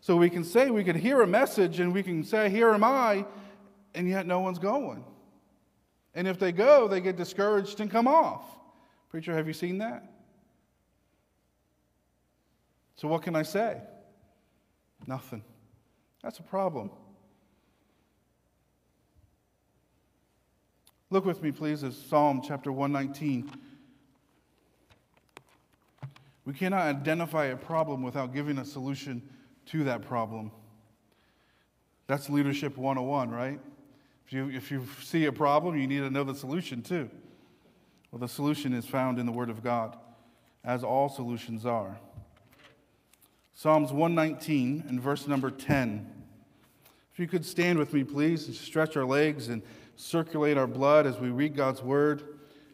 So 0.00 0.16
we 0.16 0.30
can 0.30 0.44
say, 0.44 0.70
we 0.70 0.82
can 0.82 0.96
hear 0.96 1.22
a 1.22 1.26
message 1.26 1.78
and 1.78 1.92
we 1.92 2.02
can 2.02 2.24
say, 2.24 2.50
Here 2.50 2.70
am 2.70 2.82
I, 2.82 3.24
and 3.94 4.08
yet 4.08 4.26
no 4.26 4.40
one's 4.40 4.58
going. 4.58 5.04
And 6.14 6.26
if 6.26 6.38
they 6.38 6.52
go, 6.52 6.88
they 6.88 7.00
get 7.00 7.16
discouraged 7.16 7.80
and 7.80 7.90
come 7.90 8.08
off. 8.08 8.42
Preacher, 9.10 9.34
have 9.34 9.46
you 9.46 9.52
seen 9.52 9.78
that? 9.78 10.04
So, 12.96 13.08
what 13.08 13.22
can 13.22 13.34
I 13.34 13.42
say? 13.42 13.80
Nothing. 15.06 15.42
That's 16.22 16.38
a 16.38 16.42
problem. 16.42 16.90
Look 21.08 21.24
with 21.24 21.42
me, 21.42 21.50
please, 21.50 21.82
at 21.82 21.92
Psalm 21.92 22.42
chapter 22.46 22.70
119. 22.70 23.50
We 26.44 26.52
cannot 26.52 26.82
identify 26.82 27.46
a 27.46 27.56
problem 27.56 28.02
without 28.02 28.32
giving 28.32 28.58
a 28.58 28.64
solution 28.64 29.22
to 29.66 29.84
that 29.84 30.02
problem. 30.02 30.52
That's 32.06 32.28
leadership 32.28 32.76
101, 32.76 33.30
right? 33.30 33.60
If 34.30 34.34
you, 34.34 34.48
if 34.50 34.70
you 34.70 34.86
see 35.02 35.24
a 35.24 35.32
problem, 35.32 35.76
you 35.76 35.88
need 35.88 35.98
to 35.98 36.10
know 36.10 36.22
the 36.22 36.36
solution 36.36 36.82
too. 36.82 37.10
Well, 38.12 38.20
the 38.20 38.28
solution 38.28 38.72
is 38.72 38.86
found 38.86 39.18
in 39.18 39.26
the 39.26 39.32
Word 39.32 39.50
of 39.50 39.60
God, 39.60 39.96
as 40.62 40.84
all 40.84 41.08
solutions 41.08 41.66
are. 41.66 41.98
Psalms 43.54 43.90
119 43.90 44.84
and 44.86 45.00
verse 45.00 45.26
number 45.26 45.50
10. 45.50 46.08
If 47.12 47.18
you 47.18 47.26
could 47.26 47.44
stand 47.44 47.76
with 47.76 47.92
me, 47.92 48.04
please, 48.04 48.46
and 48.46 48.54
stretch 48.54 48.96
our 48.96 49.04
legs 49.04 49.48
and 49.48 49.62
circulate 49.96 50.56
our 50.56 50.68
blood 50.68 51.08
as 51.08 51.18
we 51.18 51.30
read 51.30 51.56
God's 51.56 51.82
Word. 51.82 52.22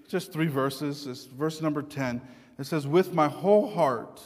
Just 0.09 0.35
three 0.35 0.49
verses. 0.49 1.07
It's 1.07 1.25
verse 1.25 1.63
number 1.63 1.81
10. 1.81 2.21
It 2.59 2.67
says, 2.67 2.87
With 2.87 3.15
my 3.15 3.29
whole 3.29 3.71
heart 3.71 4.21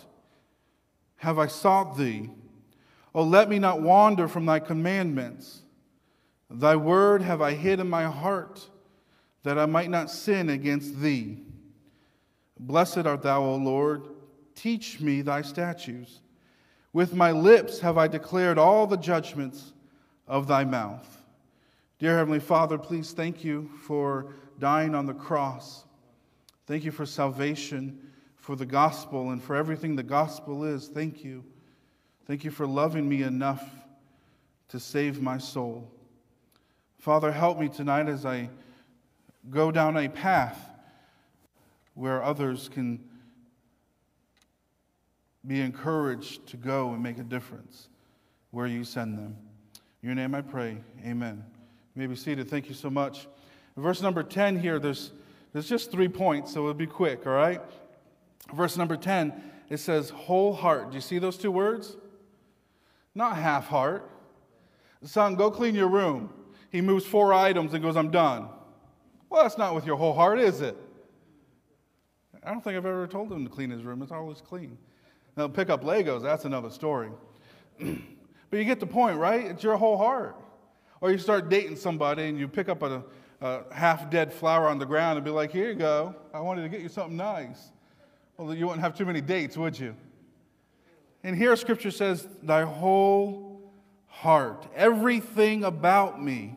have 1.18 1.38
I 1.38 1.46
sought 1.46 1.96
thee. 1.96 2.30
Oh, 3.14 3.22
let 3.22 3.48
me 3.48 3.60
not 3.60 3.82
wander 3.82 4.26
from 4.26 4.46
thy 4.46 4.58
commandments. 4.58 5.62
Thy 6.50 6.74
word 6.74 7.22
have 7.22 7.40
I 7.40 7.52
hid 7.52 7.78
in 7.78 7.88
my 7.88 8.04
heart, 8.04 8.68
that 9.44 9.58
I 9.58 9.66
might 9.66 9.90
not 9.90 10.10
sin 10.10 10.50
against 10.50 11.00
thee. 11.00 11.38
Blessed 12.58 13.06
art 13.06 13.22
thou, 13.22 13.42
O 13.42 13.54
Lord. 13.54 14.02
Teach 14.54 15.00
me 15.00 15.22
thy 15.22 15.42
statutes. 15.42 16.20
With 16.92 17.14
my 17.14 17.30
lips 17.30 17.80
have 17.80 17.96
I 17.96 18.08
declared 18.08 18.58
all 18.58 18.86
the 18.86 18.96
judgments 18.96 19.72
of 20.26 20.48
thy 20.48 20.64
mouth. 20.64 21.22
Dear 21.98 22.16
Heavenly 22.16 22.40
Father, 22.40 22.76
please 22.78 23.12
thank 23.12 23.44
you 23.44 23.70
for 23.82 24.34
dying 24.58 24.94
on 24.94 25.06
the 25.06 25.14
cross. 25.14 25.84
Thank 26.66 26.84
you 26.84 26.90
for 26.90 27.06
salvation 27.06 27.98
for 28.36 28.56
the 28.56 28.66
gospel 28.66 29.30
and 29.30 29.42
for 29.42 29.54
everything 29.54 29.96
the 29.96 30.02
gospel 30.02 30.64
is. 30.64 30.88
Thank 30.88 31.22
you. 31.24 31.44
Thank 32.26 32.44
you 32.44 32.50
for 32.50 32.66
loving 32.66 33.08
me 33.08 33.22
enough 33.22 33.64
to 34.68 34.80
save 34.80 35.20
my 35.20 35.38
soul. 35.38 35.90
Father, 37.00 37.32
help 37.32 37.58
me 37.58 37.70
tonight 37.70 38.10
as 38.10 38.26
I 38.26 38.50
go 39.48 39.70
down 39.72 39.96
a 39.96 40.06
path 40.06 40.68
where 41.94 42.22
others 42.22 42.68
can 42.68 43.02
be 45.46 45.62
encouraged 45.62 46.46
to 46.48 46.58
go 46.58 46.92
and 46.92 47.02
make 47.02 47.16
a 47.16 47.22
difference 47.22 47.88
where 48.50 48.66
you 48.66 48.84
send 48.84 49.16
them. 49.16 49.34
In 50.02 50.08
your 50.10 50.14
name 50.14 50.34
I 50.34 50.42
pray. 50.42 50.76
Amen. 51.02 51.42
You 51.94 52.00
may 52.00 52.06
be 52.06 52.16
seated. 52.16 52.50
Thank 52.50 52.68
you 52.68 52.74
so 52.74 52.90
much. 52.90 53.28
verse 53.78 54.02
number 54.02 54.22
10 54.22 54.58
here, 54.58 54.78
there's, 54.78 55.12
there's 55.54 55.70
just 55.70 55.90
three 55.90 56.08
points, 56.08 56.52
so 56.52 56.60
it'll 56.60 56.74
be 56.74 56.86
quick, 56.86 57.26
all 57.26 57.32
right? 57.32 57.62
Verse 58.52 58.76
number 58.76 58.98
10, 58.98 59.32
it 59.70 59.78
says 59.78 60.10
whole 60.10 60.52
heart. 60.52 60.90
Do 60.90 60.96
you 60.96 61.00
see 61.00 61.18
those 61.18 61.38
two 61.38 61.50
words? 61.50 61.96
Not 63.14 63.36
half 63.36 63.68
heart. 63.68 64.06
Son, 65.02 65.34
go 65.34 65.50
clean 65.50 65.74
your 65.74 65.88
room. 65.88 66.34
He 66.70 66.80
moves 66.80 67.04
four 67.04 67.32
items 67.32 67.74
and 67.74 67.82
goes, 67.82 67.96
I'm 67.96 68.10
done. 68.10 68.48
Well, 69.28 69.42
that's 69.42 69.58
not 69.58 69.74
with 69.74 69.86
your 69.86 69.96
whole 69.96 70.12
heart, 70.12 70.38
is 70.38 70.60
it? 70.60 70.76
I 72.42 72.50
don't 72.50 72.62
think 72.62 72.76
I've 72.76 72.86
ever 72.86 73.06
told 73.06 73.30
him 73.30 73.44
to 73.44 73.50
clean 73.50 73.70
his 73.70 73.82
room. 73.82 74.02
It's 74.02 74.12
always 74.12 74.40
clean. 74.40 74.78
Now, 75.36 75.48
pick 75.48 75.68
up 75.68 75.84
Legos, 75.84 76.22
that's 76.22 76.44
another 76.44 76.70
story. 76.70 77.10
but 77.78 78.56
you 78.56 78.64
get 78.64 78.80
the 78.80 78.86
point, 78.86 79.18
right? 79.18 79.44
It's 79.46 79.62
your 79.62 79.76
whole 79.76 79.96
heart. 79.96 80.36
Or 81.00 81.10
you 81.10 81.18
start 81.18 81.48
dating 81.48 81.76
somebody 81.76 82.24
and 82.24 82.38
you 82.38 82.48
pick 82.48 82.68
up 82.68 82.82
a, 82.82 83.02
a 83.40 83.74
half 83.74 84.10
dead 84.10 84.32
flower 84.32 84.68
on 84.68 84.78
the 84.78 84.86
ground 84.86 85.16
and 85.16 85.24
be 85.24 85.30
like, 85.30 85.50
here 85.50 85.68
you 85.68 85.74
go. 85.74 86.14
I 86.32 86.40
wanted 86.40 86.62
to 86.62 86.68
get 86.68 86.80
you 86.80 86.88
something 86.88 87.16
nice. 87.16 87.72
Well, 88.36 88.54
you 88.54 88.66
wouldn't 88.66 88.82
have 88.82 88.96
too 88.96 89.04
many 89.04 89.20
dates, 89.20 89.56
would 89.56 89.78
you? 89.78 89.94
And 91.22 91.36
here 91.36 91.54
scripture 91.56 91.90
says, 91.90 92.26
Thy 92.42 92.62
whole 92.62 93.72
heart, 94.06 94.66
everything 94.74 95.64
about 95.64 96.22
me 96.22 96.56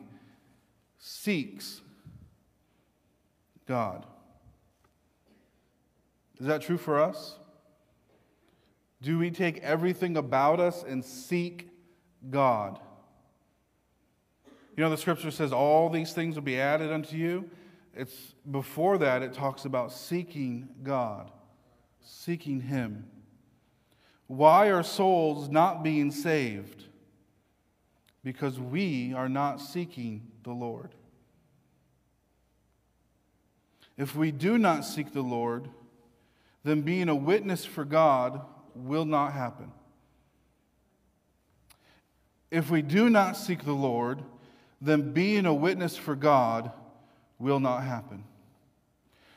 seeks 1.06 1.82
God. 3.66 4.06
Is 6.40 6.46
that 6.46 6.62
true 6.62 6.78
for 6.78 6.98
us? 6.98 7.36
Do 9.02 9.18
we 9.18 9.30
take 9.30 9.58
everything 9.58 10.16
about 10.16 10.60
us 10.60 10.82
and 10.82 11.04
seek 11.04 11.68
God? 12.30 12.78
You 14.78 14.82
know, 14.82 14.88
the 14.88 14.96
scripture 14.96 15.30
says 15.30 15.52
all 15.52 15.90
these 15.90 16.14
things 16.14 16.36
will 16.36 16.42
be 16.42 16.58
added 16.58 16.90
unto 16.90 17.18
you. 17.18 17.50
It's 17.94 18.34
before 18.50 18.96
that, 18.96 19.20
it 19.20 19.34
talks 19.34 19.66
about 19.66 19.92
seeking 19.92 20.70
God, 20.82 21.30
seeking 22.00 22.62
Him. 22.62 23.04
Why 24.26 24.70
are 24.70 24.82
souls 24.82 25.50
not 25.50 25.82
being 25.82 26.10
saved? 26.10 26.84
Because 28.24 28.58
we 28.58 29.12
are 29.12 29.28
not 29.28 29.60
seeking 29.60 30.30
the 30.44 30.52
Lord. 30.52 30.94
If 33.96 34.14
we 34.14 34.30
do 34.30 34.58
not 34.58 34.84
seek 34.84 35.12
the 35.12 35.22
Lord, 35.22 35.68
then 36.64 36.82
being 36.82 37.08
a 37.08 37.14
witness 37.14 37.64
for 37.64 37.84
God 37.84 38.40
will 38.74 39.04
not 39.04 39.32
happen. 39.32 39.72
If 42.50 42.70
we 42.70 42.82
do 42.82 43.10
not 43.10 43.36
seek 43.36 43.64
the 43.64 43.72
Lord, 43.72 44.22
then 44.80 45.12
being 45.12 45.46
a 45.46 45.54
witness 45.54 45.96
for 45.96 46.14
God 46.14 46.70
will 47.38 47.60
not 47.60 47.82
happen. 47.82 48.24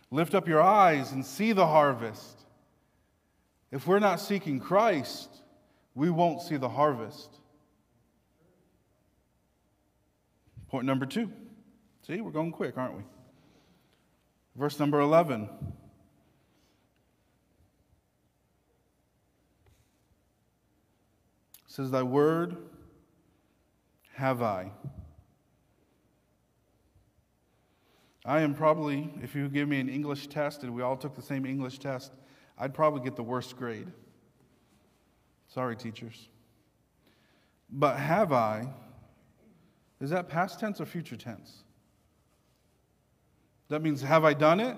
Lift 0.10 0.36
up 0.36 0.48
your 0.48 0.62
eyes 0.62 1.12
and 1.12 1.26
see 1.26 1.52
the 1.52 1.68
harvest. 1.68 2.46
If 3.72 3.86
we're 3.86 4.00
not 4.00 4.20
seeking 4.20 4.60
Christ, 4.60 5.30
we 5.94 6.10
won't 6.10 6.42
see 6.42 6.58
the 6.58 6.70
harvest. 6.70 7.30
Point 10.70 10.86
number 10.86 11.06
two. 11.06 11.32
See, 12.06 12.22
we're 12.22 12.32
going 12.32 12.52
quick, 12.52 12.78
aren't 12.78 12.98
we? 12.98 13.04
Verse 14.56 14.80
number 14.80 15.00
11. 15.00 15.50
says, 21.78 21.92
Thy 21.92 22.02
word 22.02 22.58
have 24.16 24.42
I. 24.42 24.72
I 28.26 28.42
am 28.42 28.56
probably, 28.56 29.14
if 29.22 29.36
you 29.36 29.48
give 29.48 29.70
me 29.70 29.80
an 29.80 29.88
English 29.88 30.26
test 30.26 30.64
and 30.64 30.74
we 30.74 30.82
all 30.82 30.98
took 30.98 31.16
the 31.16 31.22
same 31.22 31.46
English 31.46 31.78
test, 31.78 32.14
I'd 32.58 32.74
probably 32.74 33.02
get 33.02 33.16
the 33.16 33.22
worst 33.22 33.56
grade. 33.58 33.88
Sorry, 35.50 35.76
teachers. 35.76 36.30
But 37.70 37.98
have 37.98 38.34
I, 38.34 38.70
is 40.00 40.10
that 40.12 40.30
past 40.30 40.60
tense 40.60 40.80
or 40.80 40.86
future 40.86 41.16
tense? 41.16 41.64
That 43.70 43.82
means, 43.82 44.02
have 44.02 44.24
I 44.24 44.34
done 44.34 44.60
it? 44.60 44.78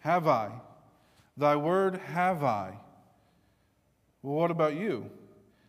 Have 0.00 0.26
I? 0.26 0.50
Thy 1.36 1.56
word 1.56 1.96
have 1.96 2.44
I. 2.44 2.74
Well, 4.22 4.34
what 4.34 4.50
about 4.50 4.74
you? 4.74 5.10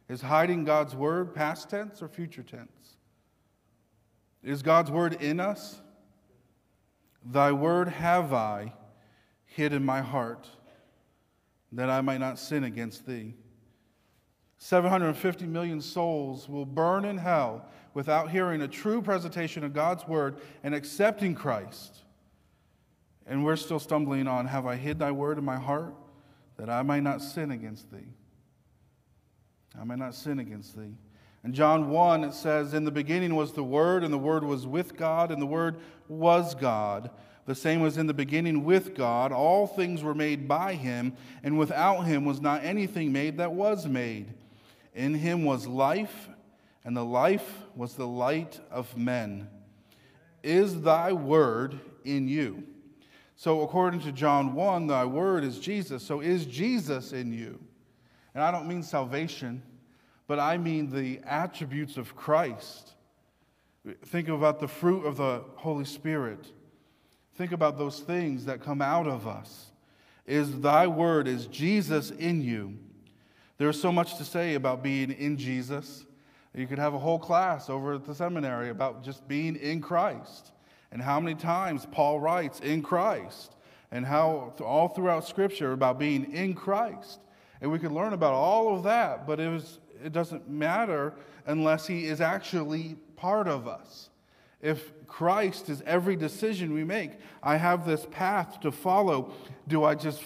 Is 0.09 0.21
hiding 0.21 0.65
God's 0.65 0.95
word 0.95 1.33
past 1.33 1.69
tense 1.69 2.01
or 2.01 2.07
future 2.07 2.43
tense? 2.43 2.97
Is 4.43 4.61
God's 4.61 4.91
word 4.91 5.21
in 5.21 5.39
us? 5.39 5.79
Thy 7.25 7.51
word 7.51 7.87
have 7.87 8.33
I 8.33 8.73
hid 9.45 9.71
in 9.71 9.85
my 9.85 10.01
heart, 10.01 10.49
that 11.71 11.89
I 11.89 12.01
might 12.01 12.19
not 12.19 12.37
sin 12.37 12.63
against 12.63 13.05
thee. 13.07 13.35
750 14.63 15.45
million 15.45 15.81
souls 15.81 16.47
will 16.47 16.65
burn 16.65 17.03
in 17.03 17.17
hell 17.17 17.65
without 17.93 18.31
hearing 18.31 18.61
a 18.61 18.67
true 18.67 19.01
presentation 19.01 19.61
of 19.61 19.73
God's 19.73 20.07
word 20.07 20.37
and 20.63 20.73
accepting 20.73 21.35
Christ. 21.35 21.97
And 23.27 23.43
we're 23.43 23.57
still 23.57 23.77
stumbling 23.77 24.25
on 24.25 24.45
Have 24.47 24.65
I 24.65 24.77
hid 24.77 24.99
thy 24.99 25.11
word 25.11 25.37
in 25.37 25.43
my 25.43 25.57
heart 25.57 25.93
that 26.55 26.69
I 26.69 26.81
might 26.81 27.03
not 27.03 27.21
sin 27.21 27.51
against 27.51 27.91
thee? 27.91 28.07
I 29.77 29.83
may 29.83 29.97
not 29.97 30.15
sin 30.15 30.39
against 30.39 30.77
thee. 30.77 30.95
In 31.43 31.53
John 31.53 31.89
1, 31.89 32.23
it 32.23 32.33
says, 32.33 32.73
In 32.73 32.85
the 32.85 32.91
beginning 32.91 33.35
was 33.35 33.51
the 33.51 33.65
Word, 33.65 34.01
and 34.01 34.13
the 34.13 34.17
Word 34.17 34.45
was 34.45 34.65
with 34.65 34.95
God, 34.95 35.29
and 35.29 35.41
the 35.41 35.45
Word 35.45 35.75
was 36.07 36.55
God. 36.55 37.09
The 37.45 37.55
same 37.55 37.81
was 37.81 37.97
in 37.97 38.07
the 38.07 38.13
beginning 38.13 38.63
with 38.63 38.95
God. 38.95 39.33
All 39.33 39.67
things 39.67 40.03
were 40.03 40.15
made 40.15 40.47
by 40.47 40.75
him, 40.75 41.17
and 41.43 41.59
without 41.59 42.03
him 42.03 42.23
was 42.23 42.39
not 42.39 42.63
anything 42.63 43.11
made 43.11 43.39
that 43.39 43.51
was 43.51 43.87
made. 43.87 44.33
In 44.93 45.13
him 45.13 45.43
was 45.43 45.65
life, 45.67 46.29
and 46.85 46.95
the 46.95 47.05
life 47.05 47.63
was 47.75 47.95
the 47.95 48.07
light 48.07 48.59
of 48.69 48.95
men. 48.97 49.47
Is 50.43 50.81
thy 50.81 51.13
word 51.13 51.79
in 52.03 52.27
you? 52.27 52.63
So, 53.35 53.61
according 53.61 54.01
to 54.01 54.11
John 54.11 54.53
1, 54.53 54.87
thy 54.87 55.05
word 55.05 55.43
is 55.43 55.59
Jesus. 55.59 56.03
So, 56.03 56.19
is 56.21 56.45
Jesus 56.45 57.13
in 57.13 57.33
you? 57.33 57.59
And 58.35 58.43
I 58.43 58.51
don't 58.51 58.67
mean 58.67 58.83
salvation, 58.83 59.63
but 60.27 60.39
I 60.39 60.57
mean 60.57 60.89
the 60.89 61.19
attributes 61.25 61.97
of 61.97 62.15
Christ. 62.15 62.93
Think 64.05 64.29
about 64.29 64.59
the 64.59 64.67
fruit 64.67 65.05
of 65.05 65.17
the 65.17 65.43
Holy 65.55 65.85
Spirit. 65.85 66.51
Think 67.35 67.51
about 67.51 67.77
those 67.77 67.99
things 67.99 68.45
that 68.45 68.61
come 68.61 68.81
out 68.81 69.07
of 69.07 69.27
us. 69.27 69.71
Is 70.25 70.61
thy 70.61 70.87
word, 70.87 71.27
is 71.27 71.47
Jesus 71.47 72.11
in 72.11 72.41
you? 72.41 72.77
There's 73.57 73.79
so 73.79 73.91
much 73.91 74.17
to 74.17 74.25
say 74.25 74.55
about 74.55 74.81
being 74.83 75.11
in 75.11 75.37
Jesus. 75.37 76.05
You 76.55 76.67
could 76.67 76.79
have 76.79 76.93
a 76.93 76.99
whole 76.99 77.19
class 77.19 77.69
over 77.69 77.93
at 77.93 78.05
the 78.05 78.15
seminary 78.15 78.69
about 78.69 79.03
just 79.03 79.27
being 79.27 79.55
in 79.55 79.81
Christ 79.81 80.51
and 80.91 81.01
how 81.01 81.19
many 81.19 81.35
times 81.35 81.87
Paul 81.91 82.19
writes 82.19 82.59
in 82.59 82.81
Christ 82.81 83.55
and 83.91 84.05
how 84.05 84.53
all 84.63 84.87
throughout 84.87 85.27
Scripture 85.27 85.71
about 85.71 85.99
being 85.99 86.31
in 86.33 86.53
Christ. 86.53 87.19
And 87.61 87.71
we 87.71 87.79
could 87.79 87.91
learn 87.91 88.13
about 88.13 88.33
all 88.33 88.75
of 88.75 88.83
that, 88.83 89.25
but 89.25 89.39
it, 89.39 89.49
was, 89.49 89.79
it 90.03 90.11
doesn't 90.11 90.49
matter 90.49 91.13
unless 91.45 91.87
He 91.87 92.05
is 92.05 92.21
actually 92.21 92.97
part 93.15 93.47
of 93.47 93.67
us. 93.67 94.09
If 94.61 94.91
Christ 95.07 95.69
is 95.69 95.81
every 95.85 96.15
decision 96.15 96.73
we 96.73 96.83
make, 96.83 97.11
I 97.41 97.57
have 97.57 97.85
this 97.85 98.05
path 98.11 98.59
to 98.61 98.71
follow. 98.71 99.33
Do 99.67 99.83
I 99.83 99.95
just 99.95 100.23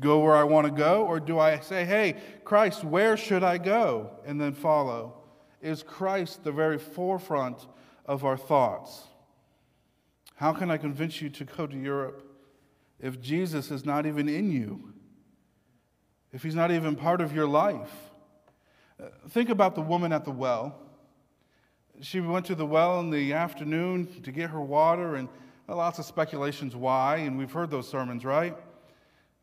go 0.00 0.20
where 0.20 0.34
I 0.34 0.44
want 0.44 0.66
to 0.66 0.72
go, 0.72 1.04
or 1.06 1.20
do 1.20 1.38
I 1.38 1.60
say, 1.60 1.84
hey, 1.84 2.16
Christ, 2.44 2.84
where 2.84 3.16
should 3.16 3.44
I 3.44 3.58
go? 3.58 4.10
And 4.26 4.40
then 4.40 4.52
follow? 4.52 5.14
Is 5.62 5.82
Christ 5.82 6.44
the 6.44 6.52
very 6.52 6.78
forefront 6.78 7.66
of 8.06 8.24
our 8.24 8.36
thoughts? 8.36 9.04
How 10.36 10.52
can 10.52 10.70
I 10.70 10.76
convince 10.76 11.22
you 11.22 11.30
to 11.30 11.44
go 11.44 11.66
to 11.66 11.76
Europe 11.76 12.28
if 13.00 13.20
Jesus 13.20 13.70
is 13.70 13.84
not 13.84 14.04
even 14.06 14.28
in 14.28 14.50
you? 14.50 14.94
if 16.34 16.42
he's 16.42 16.56
not 16.56 16.72
even 16.72 16.96
part 16.96 17.20
of 17.20 17.34
your 17.34 17.46
life? 17.46 17.92
Uh, 19.00 19.06
think 19.30 19.48
about 19.48 19.76
the 19.76 19.80
woman 19.80 20.12
at 20.12 20.24
the 20.24 20.32
well. 20.32 20.76
She 22.00 22.20
went 22.20 22.44
to 22.46 22.56
the 22.56 22.66
well 22.66 22.98
in 22.98 23.10
the 23.10 23.32
afternoon 23.32 24.08
to 24.22 24.32
get 24.32 24.50
her 24.50 24.60
water, 24.60 25.14
and 25.14 25.28
lots 25.68 26.00
of 26.00 26.04
speculations 26.04 26.74
why, 26.74 27.18
and 27.18 27.38
we've 27.38 27.52
heard 27.52 27.70
those 27.70 27.88
sermons, 27.88 28.24
right? 28.24 28.56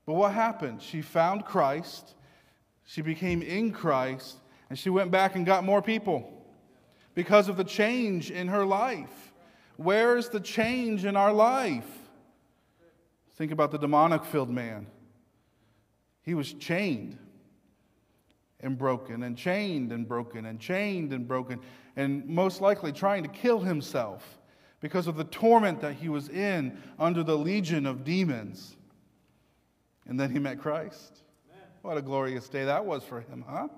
But 0.05 0.13
what 0.13 0.33
happened? 0.33 0.81
She 0.81 1.01
found 1.01 1.45
Christ, 1.45 2.15
she 2.83 3.01
became 3.01 3.41
in 3.41 3.71
Christ, 3.71 4.37
and 4.69 4.77
she 4.77 4.89
went 4.89 5.11
back 5.11 5.35
and 5.35 5.45
got 5.45 5.63
more 5.63 5.81
people 5.81 6.45
because 7.13 7.49
of 7.49 7.57
the 7.57 7.63
change 7.63 8.31
in 8.31 8.47
her 8.47 8.65
life. 8.65 9.33
Where 9.77 10.17
is 10.17 10.29
the 10.29 10.39
change 10.39 11.05
in 11.05 11.15
our 11.15 11.33
life? 11.33 11.87
Think 13.35 13.51
about 13.51 13.71
the 13.71 13.77
demonic 13.77 14.23
filled 14.23 14.49
man. 14.49 14.87
He 16.21 16.33
was 16.33 16.53
chained 16.53 17.17
and 18.59 18.77
broken, 18.77 19.23
and 19.23 19.35
chained 19.35 19.91
and 19.91 20.07
broken, 20.07 20.45
and 20.45 20.59
chained 20.59 21.13
and 21.13 21.27
broken, 21.27 21.59
and 21.95 22.27
most 22.27 22.61
likely 22.61 22.91
trying 22.91 23.23
to 23.23 23.29
kill 23.29 23.59
himself 23.59 24.37
because 24.81 25.07
of 25.07 25.15
the 25.15 25.23
torment 25.23 25.81
that 25.81 25.95
he 25.95 26.09
was 26.09 26.29
in 26.29 26.77
under 26.99 27.23
the 27.23 27.37
legion 27.37 27.85
of 27.87 28.03
demons. 28.03 28.75
And 30.11 30.19
then 30.19 30.29
he 30.29 30.39
met 30.39 30.59
Christ. 30.59 31.21
What 31.83 31.95
a 31.95 32.01
glorious 32.01 32.49
day 32.49 32.65
that 32.65 32.85
was 32.85 33.01
for 33.01 33.21
him, 33.21 33.45
huh? 33.47 33.69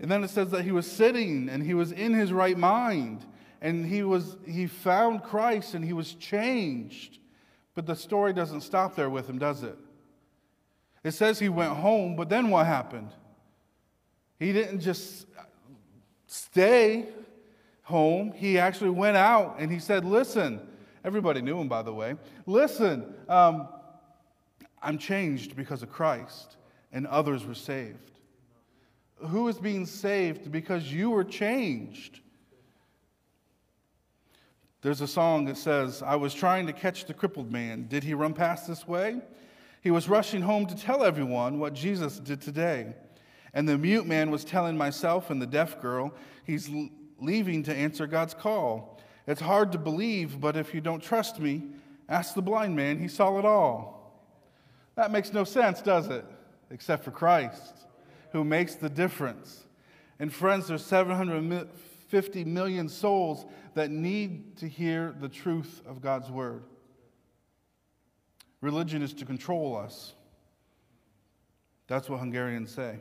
And 0.00 0.10
then 0.10 0.24
it 0.24 0.28
says 0.30 0.50
that 0.50 0.64
he 0.64 0.72
was 0.72 0.90
sitting 0.90 1.48
and 1.48 1.62
he 1.62 1.72
was 1.72 1.92
in 1.92 2.12
his 2.12 2.32
right 2.32 2.58
mind 2.58 3.24
and 3.60 3.86
he 3.86 4.02
was 4.02 4.36
he 4.44 4.66
found 4.66 5.22
Christ 5.22 5.74
and 5.74 5.84
he 5.84 5.92
was 5.92 6.14
changed. 6.14 7.20
But 7.76 7.86
the 7.86 7.94
story 7.94 8.32
doesn't 8.32 8.62
stop 8.62 8.96
there 8.96 9.08
with 9.08 9.30
him, 9.30 9.38
does 9.38 9.62
it? 9.62 9.78
It 11.04 11.12
says 11.12 11.38
he 11.38 11.48
went 11.48 11.74
home, 11.74 12.16
but 12.16 12.28
then 12.28 12.50
what 12.50 12.66
happened? 12.66 13.12
He 14.40 14.52
didn't 14.52 14.80
just 14.80 15.28
stay 16.26 17.06
home. 17.82 18.32
He 18.32 18.58
actually 18.58 18.90
went 18.90 19.16
out 19.16 19.58
and 19.60 19.70
he 19.70 19.78
said, 19.78 20.04
Listen, 20.04 20.60
everybody 21.04 21.40
knew 21.40 21.60
him, 21.60 21.68
by 21.68 21.82
the 21.82 21.94
way. 21.94 22.16
Listen, 22.46 23.14
um, 23.28 23.68
I'm 24.82 24.98
changed 24.98 25.56
because 25.56 25.82
of 25.82 25.90
Christ, 25.90 26.56
and 26.92 27.06
others 27.06 27.44
were 27.44 27.54
saved. 27.54 28.12
Who 29.16 29.48
is 29.48 29.58
being 29.58 29.86
saved 29.86 30.52
because 30.52 30.92
you 30.92 31.10
were 31.10 31.24
changed? 31.24 32.20
There's 34.80 35.00
a 35.00 35.08
song 35.08 35.46
that 35.46 35.56
says, 35.56 36.02
I 36.02 36.14
was 36.14 36.32
trying 36.32 36.66
to 36.68 36.72
catch 36.72 37.06
the 37.06 37.14
crippled 37.14 37.50
man. 37.50 37.88
Did 37.88 38.04
he 38.04 38.14
run 38.14 38.32
past 38.32 38.68
this 38.68 38.86
way? 38.86 39.20
He 39.80 39.90
was 39.90 40.08
rushing 40.08 40.42
home 40.42 40.66
to 40.66 40.76
tell 40.76 41.02
everyone 41.02 41.58
what 41.58 41.72
Jesus 41.72 42.20
did 42.20 42.40
today. 42.40 42.94
And 43.54 43.68
the 43.68 43.76
mute 43.76 44.06
man 44.06 44.30
was 44.30 44.44
telling 44.44 44.76
myself 44.76 45.30
and 45.30 45.42
the 45.42 45.46
deaf 45.46 45.80
girl, 45.80 46.14
he's 46.44 46.70
leaving 47.20 47.64
to 47.64 47.74
answer 47.74 48.06
God's 48.06 48.34
call. 48.34 49.00
It's 49.26 49.40
hard 49.40 49.72
to 49.72 49.78
believe, 49.78 50.40
but 50.40 50.56
if 50.56 50.72
you 50.72 50.80
don't 50.80 51.02
trust 51.02 51.40
me, 51.40 51.70
ask 52.08 52.34
the 52.34 52.42
blind 52.42 52.76
man. 52.76 52.98
He 52.98 53.08
saw 53.08 53.38
it 53.38 53.44
all. 53.44 53.97
That 54.98 55.12
makes 55.12 55.32
no 55.32 55.44
sense, 55.44 55.80
does 55.80 56.08
it? 56.08 56.24
Except 56.72 57.04
for 57.04 57.12
Christ 57.12 57.86
who 58.32 58.42
makes 58.42 58.74
the 58.74 58.90
difference. 58.90 59.64
And 60.18 60.34
friends, 60.34 60.66
there's 60.66 60.84
750 60.84 62.44
million 62.44 62.88
souls 62.88 63.46
that 63.74 63.92
need 63.92 64.56
to 64.56 64.66
hear 64.66 65.14
the 65.20 65.28
truth 65.28 65.82
of 65.86 66.02
God's 66.02 66.32
word. 66.32 66.64
Religion 68.60 69.00
is 69.00 69.14
to 69.14 69.24
control 69.24 69.76
us. 69.76 70.14
That's 71.86 72.10
what 72.10 72.18
Hungarians 72.18 72.74
say. 72.74 72.98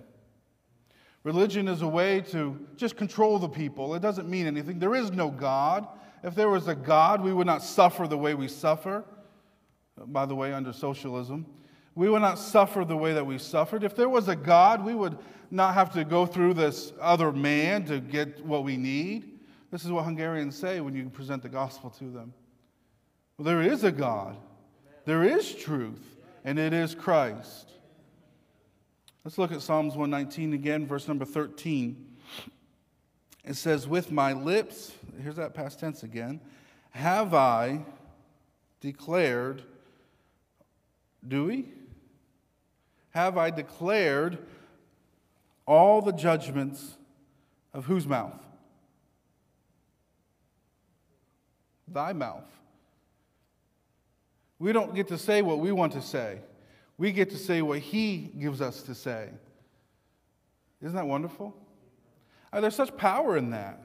Religion 1.23 1.67
is 1.67 1.81
a 1.81 1.87
way 1.87 2.21
to 2.29 2.63
just 2.75 2.95
control 2.95 3.39
the 3.39 3.49
people. 3.49 3.95
It 3.95 4.03
doesn't 4.03 4.29
mean 4.29 4.45
anything. 4.45 4.77
There 4.77 4.93
is 4.93 5.11
no 5.11 5.31
God. 5.31 5.87
If 6.23 6.35
there 6.35 6.49
was 6.49 6.67
a 6.67 6.75
God, 6.75 7.23
we 7.23 7.33
would 7.33 7.47
not 7.47 7.63
suffer 7.63 8.07
the 8.07 8.19
way 8.19 8.35
we 8.35 8.47
suffer. 8.47 9.03
By 10.05 10.27
the 10.27 10.35
way, 10.35 10.53
under 10.53 10.71
socialism, 10.71 11.47
we 11.97 12.09
would 12.09 12.21
not 12.21 12.37
suffer 12.37 12.85
the 12.85 12.95
way 12.95 13.13
that 13.13 13.25
we 13.25 13.39
suffered. 13.39 13.83
If 13.83 13.95
there 13.95 14.07
was 14.07 14.27
a 14.27 14.35
God, 14.35 14.85
we 14.85 14.93
would 14.93 15.17
not 15.49 15.73
have 15.73 15.91
to 15.93 16.05
go 16.05 16.27
through 16.27 16.53
this 16.53 16.93
other 17.01 17.31
man 17.31 17.85
to 17.85 17.99
get 17.99 18.45
what 18.45 18.63
we 18.63 18.77
need. 18.77 19.39
This 19.71 19.83
is 19.83 19.91
what 19.91 20.05
Hungarians 20.05 20.55
say 20.55 20.79
when 20.79 20.93
you 20.93 21.09
present 21.09 21.41
the 21.41 21.49
gospel 21.49 21.89
to 21.89 22.03
them. 22.03 22.35
Well, 23.35 23.45
there 23.45 23.63
is 23.63 23.83
a 23.83 23.91
God, 23.91 24.37
there 25.05 25.23
is 25.23 25.55
truth, 25.55 26.17
and 26.45 26.59
it 26.59 26.71
is 26.71 26.93
Christ. 26.93 27.71
Let's 29.23 29.39
look 29.39 29.51
at 29.51 29.63
Psalms 29.63 29.95
119 29.95 30.53
again, 30.53 30.85
verse 30.85 31.07
number 31.07 31.25
13. 31.25 32.15
It 33.43 33.55
says, 33.55 33.87
With 33.87 34.11
my 34.11 34.33
lips, 34.33 34.91
here's 35.23 35.37
that 35.37 35.55
past 35.55 35.79
tense 35.79 36.03
again, 36.03 36.41
have 36.91 37.33
I 37.33 37.83
declared, 38.81 39.63
do 41.27 41.45
we? 41.45 41.69
Have 43.17 43.35
I 43.35 43.49
declared 43.49 44.37
all 45.65 46.03
the 46.03 46.11
judgments 46.11 46.97
of 47.73 47.85
whose 47.85 48.05
mouth? 48.05 48.39
Thy 51.87 52.13
mouth. 52.13 52.45
We 54.59 54.71
don't 54.71 54.93
get 54.93 55.07
to 55.07 55.17
say 55.17 55.41
what 55.41 55.57
we 55.57 55.71
want 55.71 55.93
to 55.93 56.01
say. 56.01 56.41
We 56.99 57.11
get 57.11 57.31
to 57.31 57.39
say 57.39 57.63
what 57.63 57.79
He 57.79 58.29
gives 58.39 58.61
us 58.61 58.83
to 58.83 58.93
say. 58.93 59.29
Isn't 60.83 60.95
that 60.95 61.07
wonderful? 61.07 61.55
Uh, 62.53 62.61
there's 62.61 62.75
such 62.75 62.95
power 62.97 63.35
in 63.35 63.49
that. 63.49 63.79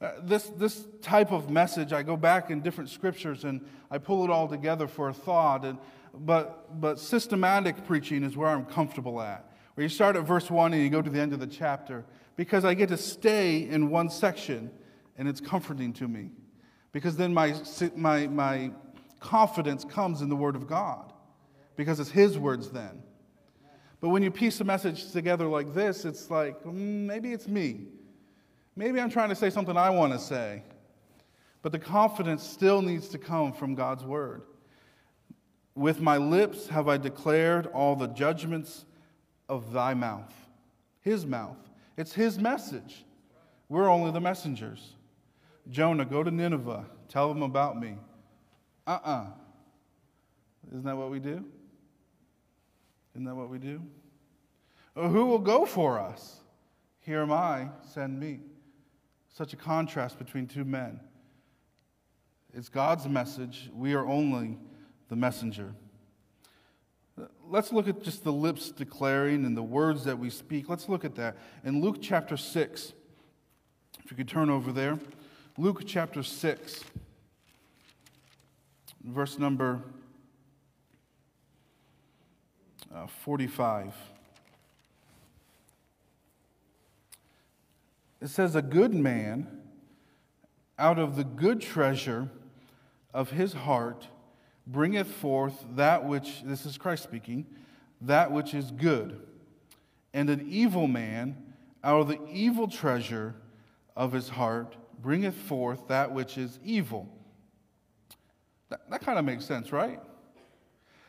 Uh, 0.00 0.12
this, 0.22 0.44
this 0.56 0.86
type 1.02 1.30
of 1.30 1.50
message, 1.50 1.92
I 1.92 2.02
go 2.02 2.16
back 2.16 2.50
in 2.50 2.62
different 2.62 2.88
scriptures 2.88 3.44
and 3.44 3.68
I 3.90 3.98
pull 3.98 4.24
it 4.24 4.30
all 4.30 4.48
together 4.48 4.88
for 4.88 5.10
a 5.10 5.14
thought. 5.14 5.66
And 5.66 5.76
but, 6.14 6.80
but 6.80 6.98
systematic 6.98 7.86
preaching 7.86 8.22
is 8.22 8.36
where 8.36 8.48
I'm 8.48 8.64
comfortable 8.64 9.20
at. 9.20 9.50
Where 9.74 9.82
you 9.82 9.88
start 9.88 10.16
at 10.16 10.24
verse 10.24 10.50
1 10.50 10.74
and 10.74 10.82
you 10.82 10.90
go 10.90 11.00
to 11.00 11.10
the 11.10 11.20
end 11.20 11.32
of 11.32 11.40
the 11.40 11.46
chapter, 11.46 12.04
because 12.36 12.64
I 12.64 12.74
get 12.74 12.88
to 12.90 12.96
stay 12.96 13.68
in 13.68 13.90
one 13.90 14.10
section 14.10 14.70
and 15.16 15.28
it's 15.28 15.40
comforting 15.40 15.92
to 15.94 16.08
me. 16.08 16.30
Because 16.92 17.16
then 17.16 17.32
my, 17.32 17.54
my, 17.96 18.26
my 18.26 18.70
confidence 19.20 19.84
comes 19.84 20.20
in 20.20 20.28
the 20.28 20.36
Word 20.36 20.56
of 20.56 20.66
God, 20.66 21.12
because 21.76 22.00
it's 22.00 22.10
His 22.10 22.38
words 22.38 22.70
then. 22.70 23.02
But 24.00 24.10
when 24.10 24.22
you 24.22 24.30
piece 24.30 24.60
a 24.60 24.64
message 24.64 25.12
together 25.12 25.46
like 25.46 25.72
this, 25.72 26.04
it's 26.04 26.30
like, 26.30 26.62
mm, 26.64 26.74
maybe 26.74 27.32
it's 27.32 27.48
me. 27.48 27.86
Maybe 28.74 29.00
I'm 29.00 29.10
trying 29.10 29.28
to 29.28 29.34
say 29.34 29.48
something 29.48 29.76
I 29.76 29.90
want 29.90 30.12
to 30.12 30.18
say. 30.18 30.64
But 31.62 31.72
the 31.72 31.78
confidence 31.78 32.42
still 32.42 32.82
needs 32.82 33.08
to 33.10 33.18
come 33.18 33.52
from 33.52 33.74
God's 33.74 34.04
Word. 34.04 34.42
With 35.74 36.00
my 36.00 36.18
lips 36.18 36.68
have 36.68 36.88
I 36.88 36.98
declared 36.98 37.66
all 37.66 37.96
the 37.96 38.08
judgments 38.08 38.84
of 39.48 39.72
thy 39.72 39.94
mouth. 39.94 40.32
His 41.00 41.26
mouth. 41.26 41.56
It's 41.96 42.12
his 42.12 42.38
message. 42.38 43.04
We're 43.68 43.88
only 43.88 44.10
the 44.10 44.20
messengers. 44.20 44.92
Jonah, 45.70 46.04
go 46.04 46.22
to 46.22 46.30
Nineveh. 46.30 46.84
Tell 47.08 47.28
them 47.28 47.42
about 47.42 47.78
me. 47.80 47.96
Uh 48.86 48.90
uh-uh. 48.90 49.10
uh. 49.10 49.26
Isn't 50.68 50.84
that 50.84 50.96
what 50.96 51.10
we 51.10 51.20
do? 51.20 51.44
Isn't 53.14 53.24
that 53.24 53.34
what 53.34 53.48
we 53.48 53.58
do? 53.58 53.82
Oh, 54.96 55.08
who 55.08 55.26
will 55.26 55.38
go 55.38 55.64
for 55.64 55.98
us? 55.98 56.40
Here 57.00 57.20
am 57.20 57.32
I, 57.32 57.68
send 57.92 58.18
me. 58.18 58.40
Such 59.28 59.52
a 59.52 59.56
contrast 59.56 60.18
between 60.18 60.46
two 60.46 60.64
men. 60.64 61.00
It's 62.54 62.68
God's 62.68 63.08
message. 63.08 63.70
We 63.74 63.94
are 63.94 64.06
only 64.06 64.58
the 65.12 65.16
messenger. 65.16 65.74
Let's 67.46 67.70
look 67.70 67.86
at 67.86 68.02
just 68.02 68.24
the 68.24 68.32
lips 68.32 68.70
declaring 68.70 69.44
and 69.44 69.54
the 69.54 69.62
words 69.62 70.04
that 70.04 70.18
we 70.18 70.30
speak. 70.30 70.70
Let's 70.70 70.88
look 70.88 71.04
at 71.04 71.16
that. 71.16 71.36
In 71.64 71.82
Luke 71.82 71.98
chapter 72.00 72.38
6, 72.38 72.94
if 74.02 74.10
you 74.10 74.16
could 74.16 74.26
turn 74.26 74.48
over 74.48 74.72
there. 74.72 74.98
Luke 75.58 75.82
chapter 75.84 76.22
6, 76.22 76.82
verse 79.04 79.38
number 79.38 79.82
uh, 82.94 83.06
45. 83.06 83.94
It 88.22 88.28
says, 88.28 88.56
A 88.56 88.62
good 88.62 88.94
man 88.94 89.60
out 90.78 90.98
of 90.98 91.16
the 91.16 91.24
good 91.24 91.60
treasure 91.60 92.30
of 93.12 93.32
his 93.32 93.52
heart 93.52 94.08
bringeth 94.66 95.08
forth 95.08 95.64
that 95.74 96.04
which, 96.04 96.42
this 96.44 96.66
is 96.66 96.78
Christ 96.78 97.02
speaking, 97.02 97.46
that 98.02 98.30
which 98.30 98.54
is 98.54 98.70
good. 98.70 99.20
And 100.14 100.30
an 100.30 100.46
evil 100.48 100.86
man, 100.86 101.36
out 101.82 102.00
of 102.00 102.08
the 102.08 102.18
evil 102.30 102.68
treasure 102.68 103.34
of 103.96 104.12
his 104.12 104.28
heart, 104.28 104.76
bringeth 105.00 105.34
forth 105.34 105.88
that 105.88 106.12
which 106.12 106.38
is 106.38 106.58
evil. 106.64 107.08
That, 108.68 108.88
that 108.90 109.00
kind 109.02 109.18
of 109.18 109.24
makes 109.24 109.44
sense, 109.44 109.72
right? 109.72 110.00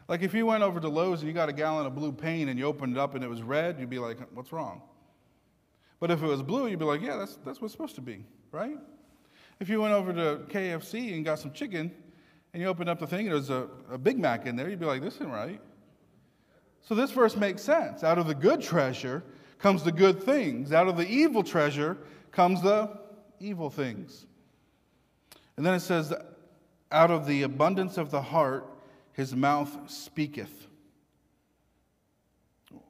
Like 0.08 0.22
if 0.22 0.34
you 0.34 0.46
went 0.46 0.64
over 0.64 0.80
to 0.80 0.90
Lowe's 0.90 1.20
and 1.20 1.28
you 1.28 1.34
got 1.34 1.50
a 1.50 1.54
gallon 1.54 1.86
of 1.86 1.96
blue 1.96 2.12
paint 2.12 2.50
and 2.50 2.60
you 2.60 2.66
opened 2.66 2.98
it 2.98 3.00
up 3.00 3.16
and 3.16 3.24
it 3.24 3.30
was 3.30 3.42
red, 3.42 3.80
you'd 3.80 3.90
be 3.90 4.00
like, 4.00 4.18
what's 4.34 4.52
wrong? 4.52 4.82
But 6.00 6.12
if 6.12 6.22
it 6.22 6.28
was 6.28 6.42
blue, 6.42 6.68
you'd 6.68 6.80
be 6.80 6.86
like, 6.86 7.02
yeah, 7.02 7.16
that's, 7.16 7.38
that's 7.46 7.62
what's 7.62 7.72
supposed 7.72 7.96
to 7.96 8.02
be, 8.02 8.26
right? 8.52 8.78
If 9.60 9.70
you 9.70 9.80
went 9.82 9.94
over 9.94 10.12
to 10.12 10.44
KFC 10.50 11.14
and 11.14 11.24
got 11.24 11.40
some 11.40 11.54
chicken 11.54 11.92
and 12.54 12.62
you 12.62 12.68
open 12.68 12.88
up 12.88 13.00
the 13.00 13.08
thing 13.08 13.28
and 13.28 13.36
there's 13.36 13.50
a, 13.50 13.68
a 13.92 13.98
Big 13.98 14.20
Mac 14.20 14.46
in 14.46 14.56
there, 14.56 14.70
you'd 14.70 14.80
be 14.80 14.86
like, 14.86 15.02
this 15.02 15.16
isn't 15.16 15.32
right. 15.32 15.60
So 16.82 16.96
this 16.96 17.12
verse 17.12 17.36
makes 17.36 17.62
sense. 17.62 18.04
Out 18.04 18.18
of 18.18 18.28
the 18.28 18.36
good 18.36 18.62
treasure 18.62 19.24
comes 19.58 19.84
the 19.84 19.92
good 19.92 20.22
things, 20.22 20.72
out 20.74 20.88
of 20.88 20.98
the 20.98 21.08
evil 21.08 21.44
treasure 21.44 21.98
comes 22.32 22.62
the 22.62 23.00
evil 23.40 23.70
things. 23.70 24.26
And 25.58 25.66
then 25.66 25.74
it 25.74 25.80
says, 25.80 26.14
out 26.92 27.12
of 27.12 27.26
the 27.26 27.44
abundance 27.44 27.98
of 27.98 28.12
the 28.12 28.22
heart, 28.22 28.70
his 29.14 29.36
mouth 29.36 29.90
speaketh. 29.90 30.68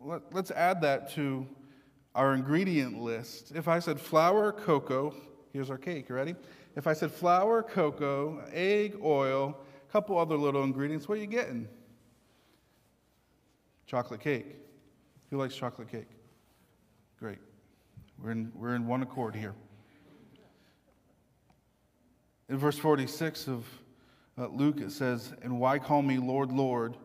Let's 0.01 0.51
add 0.51 0.81
that 0.81 1.11
to 1.11 1.47
our 2.15 2.33
ingredient 2.33 3.01
list. 3.01 3.51
If 3.55 3.67
I 3.67 3.79
said 3.79 3.99
flour, 3.99 4.51
cocoa, 4.51 5.15
here's 5.51 5.69
our 5.69 5.77
cake, 5.77 6.09
you 6.09 6.15
ready? 6.15 6.35
If 6.75 6.87
I 6.87 6.93
said 6.93 7.11
flour, 7.11 7.61
cocoa, 7.61 8.43
egg, 8.51 8.95
oil, 9.03 9.57
a 9.87 9.91
couple 9.91 10.17
other 10.17 10.35
little 10.35 10.63
ingredients, 10.63 11.07
what 11.07 11.17
are 11.17 11.21
you 11.21 11.27
getting? 11.27 11.67
Chocolate 13.85 14.21
cake. 14.21 14.55
Who 15.29 15.37
likes 15.37 15.55
chocolate 15.55 15.91
cake? 15.91 16.07
Great. 17.19 17.39
We're 18.21 18.31
in, 18.31 18.51
we're 18.55 18.75
in 18.75 18.87
one 18.87 19.03
accord 19.03 19.35
here. 19.35 19.53
In 22.49 22.57
verse 22.57 22.77
46 22.77 23.47
of 23.47 23.65
uh, 24.37 24.47
Luke, 24.47 24.79
it 24.79 24.91
says, 24.91 25.33
And 25.41 25.59
why 25.59 25.79
call 25.79 26.01
me 26.01 26.17
Lord, 26.17 26.51
Lord, 26.51 26.97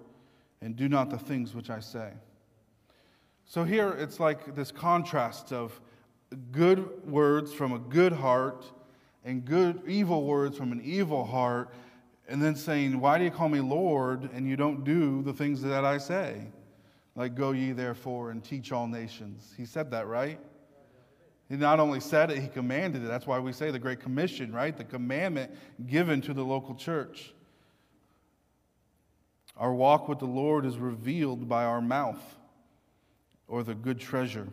and 0.62 0.76
do 0.76 0.88
not 0.88 1.10
the 1.10 1.18
things 1.18 1.54
which 1.54 1.70
I 1.70 1.80
say? 1.80 2.12
So 3.44 3.64
here 3.64 3.90
it's 3.90 4.20
like 4.20 4.54
this 4.54 4.70
contrast 4.70 5.52
of 5.52 5.78
good 6.52 7.06
words 7.06 7.52
from 7.52 7.72
a 7.72 7.78
good 7.78 8.12
heart 8.12 8.66
and 9.24 9.44
good 9.44 9.82
evil 9.86 10.24
words 10.24 10.56
from 10.56 10.72
an 10.72 10.80
evil 10.82 11.24
heart, 11.24 11.72
and 12.28 12.42
then 12.42 12.54
saying, 12.54 13.00
Why 13.00 13.18
do 13.18 13.24
you 13.24 13.30
call 13.30 13.48
me 13.48 13.60
Lord 13.60 14.30
and 14.32 14.46
you 14.46 14.56
don't 14.56 14.84
do 14.84 15.22
the 15.22 15.32
things 15.32 15.62
that 15.62 15.84
I 15.84 15.98
say? 15.98 16.48
Like, 17.16 17.34
go 17.34 17.50
ye 17.50 17.72
therefore 17.72 18.30
and 18.30 18.44
teach 18.44 18.70
all 18.70 18.86
nations. 18.86 19.52
He 19.56 19.64
said 19.64 19.90
that, 19.90 20.06
right? 20.06 20.38
He 21.48 21.56
not 21.56 21.80
only 21.80 22.00
said 22.00 22.30
it, 22.30 22.38
he 22.38 22.48
commanded 22.48 23.02
it. 23.02 23.08
That's 23.08 23.26
why 23.26 23.38
we 23.38 23.52
say 23.52 23.70
the 23.70 23.78
Great 23.78 24.00
Commission, 24.00 24.52
right? 24.52 24.76
The 24.76 24.84
commandment 24.84 25.50
given 25.86 26.20
to 26.22 26.34
the 26.34 26.44
local 26.44 26.74
church. 26.74 27.32
Our 29.56 29.72
walk 29.72 30.08
with 30.08 30.20
the 30.20 30.26
Lord 30.26 30.64
is 30.66 30.76
revealed 30.76 31.48
by 31.48 31.64
our 31.64 31.80
mouth 31.80 32.22
or 33.48 33.64
the 33.64 33.74
good 33.74 33.98
treasure. 33.98 34.46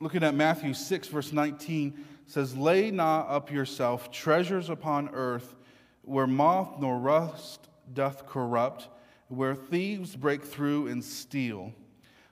Looking 0.00 0.22
at 0.22 0.34
Matthew 0.34 0.74
6, 0.74 1.08
verse 1.08 1.32
19, 1.32 2.04
says, 2.28 2.56
Lay 2.56 2.90
not 2.90 3.28
up 3.28 3.50
yourself 3.50 4.12
treasures 4.12 4.70
upon 4.70 5.08
earth 5.12 5.56
where 6.02 6.26
moth 6.26 6.78
nor 6.78 6.98
rust 6.98 7.68
doth 7.92 8.26
corrupt, 8.26 8.88
where 9.28 9.54
thieves 9.54 10.14
break 10.14 10.44
through 10.44 10.86
and 10.86 11.02
steal. 11.02 11.72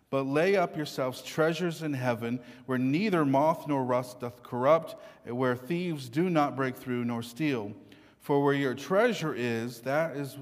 But 0.08 0.22
lay 0.22 0.56
up 0.56 0.76
yourselves 0.76 1.20
treasures 1.22 1.82
in 1.82 1.92
heaven, 1.92 2.40
where 2.66 2.78
neither 2.78 3.24
moth 3.24 3.66
nor 3.66 3.84
rust 3.84 4.20
doth 4.20 4.42
corrupt, 4.42 4.96
where 5.24 5.56
thieves 5.56 6.08
do 6.08 6.30
not 6.30 6.56
break 6.56 6.76
through 6.76 7.04
nor 7.04 7.22
steal. 7.22 7.72
For 8.20 8.42
where 8.42 8.54
your 8.54 8.74
treasure 8.74 9.34
is, 9.34 9.80
that 9.80 10.16
is 10.16 10.36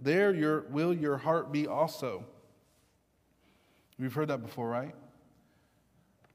there 0.00 0.34
your, 0.34 0.62
will 0.70 0.92
your 0.94 1.18
heart 1.18 1.52
be 1.52 1.66
also. 1.66 2.24
We've 3.98 4.12
heard 4.12 4.28
that 4.28 4.42
before, 4.42 4.68
right? 4.68 4.94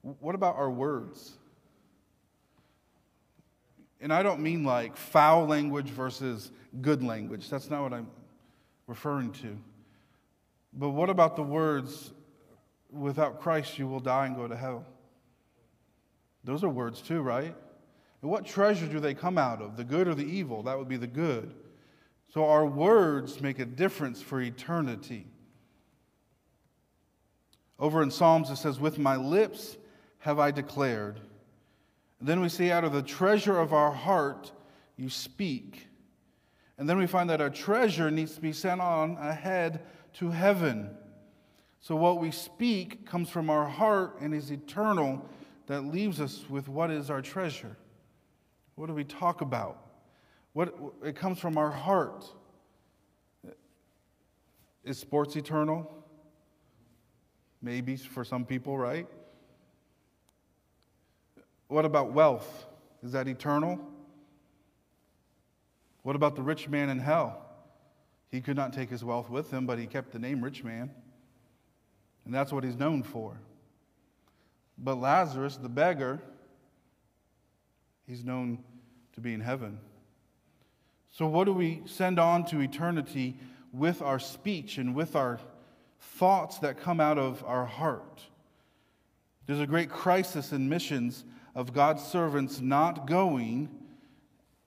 What 0.02 0.36
about 0.36 0.56
our 0.56 0.70
words? 0.70 1.34
And 4.06 4.14
I 4.14 4.22
don't 4.22 4.40
mean 4.40 4.64
like 4.64 4.96
foul 4.96 5.48
language 5.48 5.88
versus 5.88 6.52
good 6.80 7.02
language. 7.02 7.50
That's 7.50 7.72
not 7.72 7.82
what 7.82 7.92
I'm 7.92 8.06
referring 8.86 9.32
to. 9.32 9.58
But 10.74 10.90
what 10.90 11.10
about 11.10 11.36
the 11.36 11.42
words 11.42 12.14
without 12.92 13.42
Christ, 13.42 13.80
you 13.80 13.88
will 13.88 14.00
die 14.00 14.28
and 14.28 14.36
go 14.36 14.48
to 14.48 14.56
hell. 14.56 14.86
Those 16.44 16.64
are 16.64 16.70
words 16.70 17.02
too, 17.02 17.24
right? 17.24 17.56
And 18.22 18.30
what 18.30 18.46
treasure 18.46 18.86
do 18.86 19.00
they 19.00 19.16
come 19.16 19.40
out 19.40 19.60
of? 19.60 19.76
The 19.76 19.84
good 19.84 20.08
or 20.08 20.14
the 20.14 20.24
evil? 20.24 20.62
That 20.62 20.78
would 20.78 20.88
be 20.88 20.98
the 20.98 21.08
good. 21.08 21.52
So 22.32 22.46
our 22.46 22.68
words 22.68 23.42
make 23.42 23.58
a 23.58 23.66
difference 23.66 24.22
for 24.22 24.40
eternity. 24.40 25.26
Over 27.80 28.04
in 28.04 28.12
Psalms, 28.12 28.52
it 28.52 28.58
says, 28.58 28.80
With 28.80 29.00
my 29.00 29.16
lips 29.16 29.78
have 30.20 30.38
I 30.38 30.52
declared. 30.52 31.20
Then 32.26 32.42
we 32.42 32.50
see, 32.50 32.72
out 32.72 32.84
of 32.84 32.92
the 32.92 33.04
treasure 33.04 33.60
of 33.60 33.72
our 33.72 33.92
heart, 33.92 34.52
you 34.98 35.10
speak. 35.10 35.88
And 36.80 36.90
then 36.90 36.98
we 36.98 37.06
find 37.06 37.30
that 37.30 37.40
our 37.40 37.52
treasure 37.52 38.10
needs 38.10 38.34
to 38.34 38.42
be 38.42 38.52
sent 38.52 38.82
on 38.82 39.16
ahead 39.18 39.82
to 40.14 40.32
heaven. 40.32 40.90
So, 41.82 41.96
what 41.96 42.20
we 42.20 42.32
speak 42.32 43.06
comes 43.06 43.30
from 43.30 43.52
our 43.52 43.68
heart 43.68 44.18
and 44.22 44.34
is 44.34 44.50
eternal, 44.50 45.24
that 45.68 45.82
leaves 45.86 46.20
us 46.20 46.46
with 46.50 46.68
what 46.68 46.90
is 46.90 47.12
our 47.12 47.22
treasure. 47.22 47.78
What 48.74 48.88
do 48.88 48.94
we 48.96 49.04
talk 49.04 49.42
about? 49.42 49.86
What, 50.54 50.76
it 51.04 51.16
comes 51.16 51.38
from 51.38 51.60
our 51.60 51.70
heart. 51.70 52.26
Is 54.84 54.98
sports 54.98 55.36
eternal? 55.36 55.92
Maybe 57.62 57.98
for 57.98 58.24
some 58.24 58.46
people, 58.46 58.80
right? 58.80 59.08
What 61.68 61.86
about 61.86 62.12
wealth? 62.12 62.66
Is 63.04 63.12
that 63.14 63.28
eternal? 63.28 63.80
What 66.04 66.16
about 66.16 66.36
the 66.36 66.42
rich 66.42 66.70
man 66.70 66.90
in 66.90 67.00
hell? 67.00 67.42
He 68.32 68.42
could 68.42 68.56
not 68.56 68.74
take 68.74 68.90
his 68.90 69.04
wealth 69.04 69.30
with 69.30 69.52
him, 69.52 69.66
but 69.66 69.80
he 69.80 69.88
kept 69.88 70.12
the 70.12 70.20
name 70.20 70.44
rich 70.44 70.64
man. 70.64 70.92
And 72.26 72.34
that's 72.34 72.52
what 72.52 72.64
he's 72.64 72.76
known 72.76 73.04
for. 73.04 73.40
But 74.78 74.96
Lazarus, 74.96 75.58
the 75.58 75.70
beggar, 75.70 76.20
he's 78.08 78.24
known 78.24 78.64
to 79.14 79.22
be 79.22 79.34
in 79.34 79.40
heaven. 79.40 79.80
So, 81.12 81.28
what 81.28 81.46
do 81.46 81.54
we 81.54 81.82
send 81.86 82.20
on 82.20 82.46
to 82.48 82.60
eternity 82.60 83.38
with 83.72 84.02
our 84.02 84.20
speech 84.20 84.78
and 84.78 84.94
with 84.94 85.16
our 85.16 85.40
thoughts 86.00 86.60
that 86.60 86.80
come 86.80 87.00
out 87.00 87.18
of 87.18 87.44
our 87.46 87.66
heart? 87.66 88.22
There's 89.46 89.62
a 89.62 89.68
great 89.68 89.90
crisis 89.90 90.52
in 90.52 90.68
missions 90.68 91.24
of 91.56 91.74
God's 91.74 92.04
servants 92.04 92.60
not 92.60 93.08
going, 93.08 93.70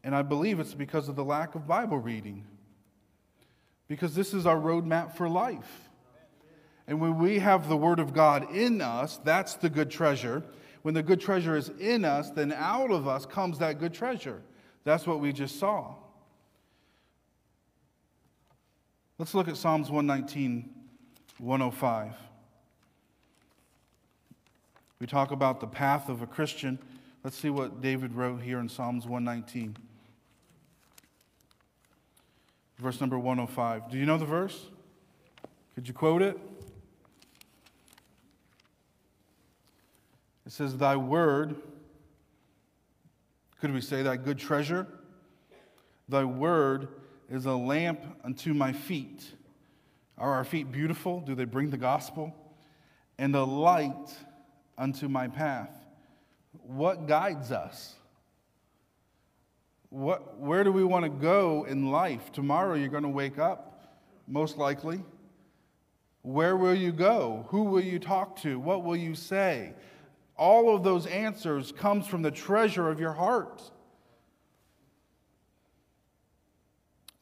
and 0.02 0.14
I 0.14 0.22
believe 0.22 0.58
it's 0.58 0.74
because 0.74 1.08
of 1.08 1.16
the 1.16 1.24
lack 1.24 1.54
of 1.54 1.66
Bible 1.66 1.98
reading. 1.98 2.44
Because 3.86 4.14
this 4.14 4.32
is 4.32 4.46
our 4.46 4.56
roadmap 4.56 5.14
for 5.14 5.28
life. 5.28 5.90
And 6.86 7.00
when 7.00 7.18
we 7.18 7.38
have 7.38 7.68
the 7.68 7.76
Word 7.76 7.98
of 7.98 8.14
God 8.14 8.54
in 8.54 8.80
us, 8.80 9.20
that's 9.22 9.54
the 9.54 9.68
good 9.68 9.90
treasure. 9.90 10.42
When 10.80 10.94
the 10.94 11.02
good 11.02 11.20
treasure 11.20 11.54
is 11.54 11.68
in 11.78 12.06
us, 12.06 12.30
then 12.30 12.52
out 12.52 12.90
of 12.90 13.06
us 13.06 13.26
comes 13.26 13.58
that 13.58 13.78
good 13.78 13.92
treasure. 13.92 14.40
That's 14.84 15.06
what 15.06 15.20
we 15.20 15.34
just 15.34 15.58
saw. 15.58 15.94
Let's 19.18 19.34
look 19.34 19.48
at 19.48 19.58
Psalms 19.58 19.90
119, 19.90 20.70
105. 21.38 22.27
We 25.00 25.06
talk 25.06 25.30
about 25.30 25.60
the 25.60 25.66
path 25.66 26.08
of 26.08 26.22
a 26.22 26.26
Christian. 26.26 26.78
Let's 27.22 27.38
see 27.38 27.50
what 27.50 27.80
David 27.80 28.14
wrote 28.14 28.42
here 28.42 28.58
in 28.58 28.68
Psalms 28.68 29.06
119. 29.06 29.76
Verse 32.78 33.00
number 33.00 33.16
105. 33.16 33.90
Do 33.90 33.96
you 33.96 34.06
know 34.06 34.18
the 34.18 34.24
verse? 34.24 34.66
Could 35.74 35.86
you 35.86 35.94
quote 35.94 36.22
it? 36.22 36.38
It 40.46 40.52
says, 40.52 40.76
Thy 40.76 40.96
word, 40.96 41.54
could 43.60 43.72
we 43.72 43.80
say 43.80 44.02
that 44.02 44.24
good 44.24 44.38
treasure? 44.38 44.86
Thy 46.08 46.24
word 46.24 46.88
is 47.30 47.46
a 47.46 47.52
lamp 47.52 48.00
unto 48.24 48.52
my 48.54 48.72
feet. 48.72 49.24
Are 50.16 50.32
our 50.32 50.44
feet 50.44 50.72
beautiful? 50.72 51.20
Do 51.20 51.36
they 51.36 51.44
bring 51.44 51.70
the 51.70 51.76
gospel? 51.76 52.34
And 53.18 53.36
a 53.36 53.44
light 53.44 54.10
unto 54.78 55.08
my 55.08 55.28
path. 55.28 55.70
What 56.52 57.06
guides 57.06 57.52
us? 57.52 57.96
What, 59.90 60.38
where 60.38 60.64
do 60.64 60.72
we 60.72 60.84
want 60.84 61.04
to 61.04 61.10
go 61.10 61.66
in 61.68 61.90
life? 61.90 62.32
Tomorrow 62.32 62.74
you're 62.76 62.88
going 62.88 63.02
to 63.02 63.08
wake 63.08 63.38
up, 63.38 63.98
most 64.26 64.56
likely. 64.56 65.02
Where 66.22 66.56
will 66.56 66.74
you 66.74 66.92
go? 66.92 67.46
Who 67.48 67.64
will 67.64 67.82
you 67.82 67.98
talk 67.98 68.40
to? 68.42 68.58
What 68.58 68.84
will 68.84 68.96
you 68.96 69.14
say? 69.14 69.74
all 70.38 70.74
of 70.74 70.84
those 70.84 71.06
answers 71.06 71.72
comes 71.72 72.06
from 72.06 72.22
the 72.22 72.30
treasure 72.30 72.88
of 72.88 73.00
your 73.00 73.12
heart. 73.12 73.60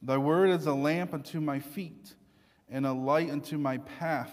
Thy 0.03 0.17
word 0.17 0.51
is 0.51 0.67
a 0.67 0.73
lamp 0.73 1.13
unto 1.13 1.41
my 1.41 1.59
feet 1.59 2.13
and 2.69 2.85
a 2.85 2.93
light 2.93 3.31
unto 3.31 3.57
my 3.57 3.79
path. 3.79 4.31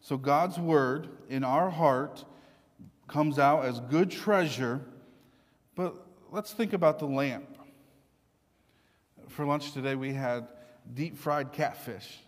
So 0.00 0.16
God's 0.16 0.58
word 0.58 1.10
in 1.28 1.44
our 1.44 1.68
heart 1.68 2.24
comes 3.12 3.38
out 3.38 3.64
as 3.64 3.78
good 3.80 4.10
treasure. 4.10 4.80
But 5.74 5.94
let's 6.30 6.52
think 6.52 6.72
about 6.72 6.98
the 6.98 7.06
lamp. 7.06 7.58
For 9.28 9.44
lunch 9.44 9.72
today, 9.72 9.94
we 9.94 10.14
had 10.14 10.48
deep 10.94 11.16
fried 11.16 11.52
catfish. 11.52 12.18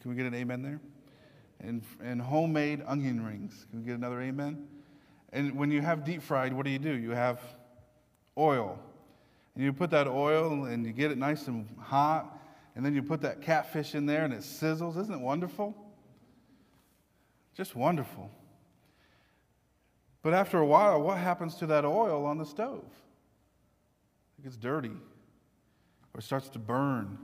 Can 0.00 0.10
we 0.10 0.16
get 0.16 0.26
an 0.26 0.34
amen 0.34 0.62
there? 0.62 0.80
And, 1.60 1.82
and 2.02 2.20
homemade 2.20 2.82
onion 2.86 3.24
rings. 3.24 3.66
Can 3.70 3.80
we 3.80 3.86
get 3.86 3.96
another 3.96 4.20
amen? 4.20 4.66
And 5.32 5.56
when 5.56 5.70
you 5.70 5.80
have 5.80 6.04
deep 6.04 6.22
fried, 6.22 6.52
what 6.52 6.64
do 6.64 6.72
you 6.72 6.78
do? 6.78 6.92
You 6.92 7.10
have 7.10 7.40
oil. 8.36 8.78
And 9.54 9.64
you 9.64 9.72
put 9.72 9.90
that 9.90 10.08
oil 10.08 10.64
and 10.64 10.84
you 10.86 10.92
get 10.92 11.10
it 11.10 11.18
nice 11.18 11.46
and 11.46 11.68
hot, 11.78 12.38
and 12.74 12.84
then 12.84 12.94
you 12.94 13.02
put 13.02 13.20
that 13.20 13.42
catfish 13.42 13.94
in 13.94 14.06
there 14.06 14.24
and 14.24 14.32
it 14.32 14.40
sizzles. 14.40 14.98
Isn't 14.98 15.14
it 15.14 15.20
wonderful? 15.20 15.76
Just 17.54 17.76
wonderful. 17.76 18.30
But 20.22 20.34
after 20.34 20.58
a 20.58 20.66
while, 20.66 21.02
what 21.02 21.18
happens 21.18 21.56
to 21.56 21.66
that 21.66 21.84
oil 21.84 22.24
on 22.24 22.38
the 22.38 22.46
stove? 22.46 22.84
It 24.38 24.44
gets 24.44 24.56
dirty 24.56 24.92
or 26.14 26.18
it 26.18 26.22
starts 26.22 26.48
to 26.50 26.58
burn, 26.58 27.18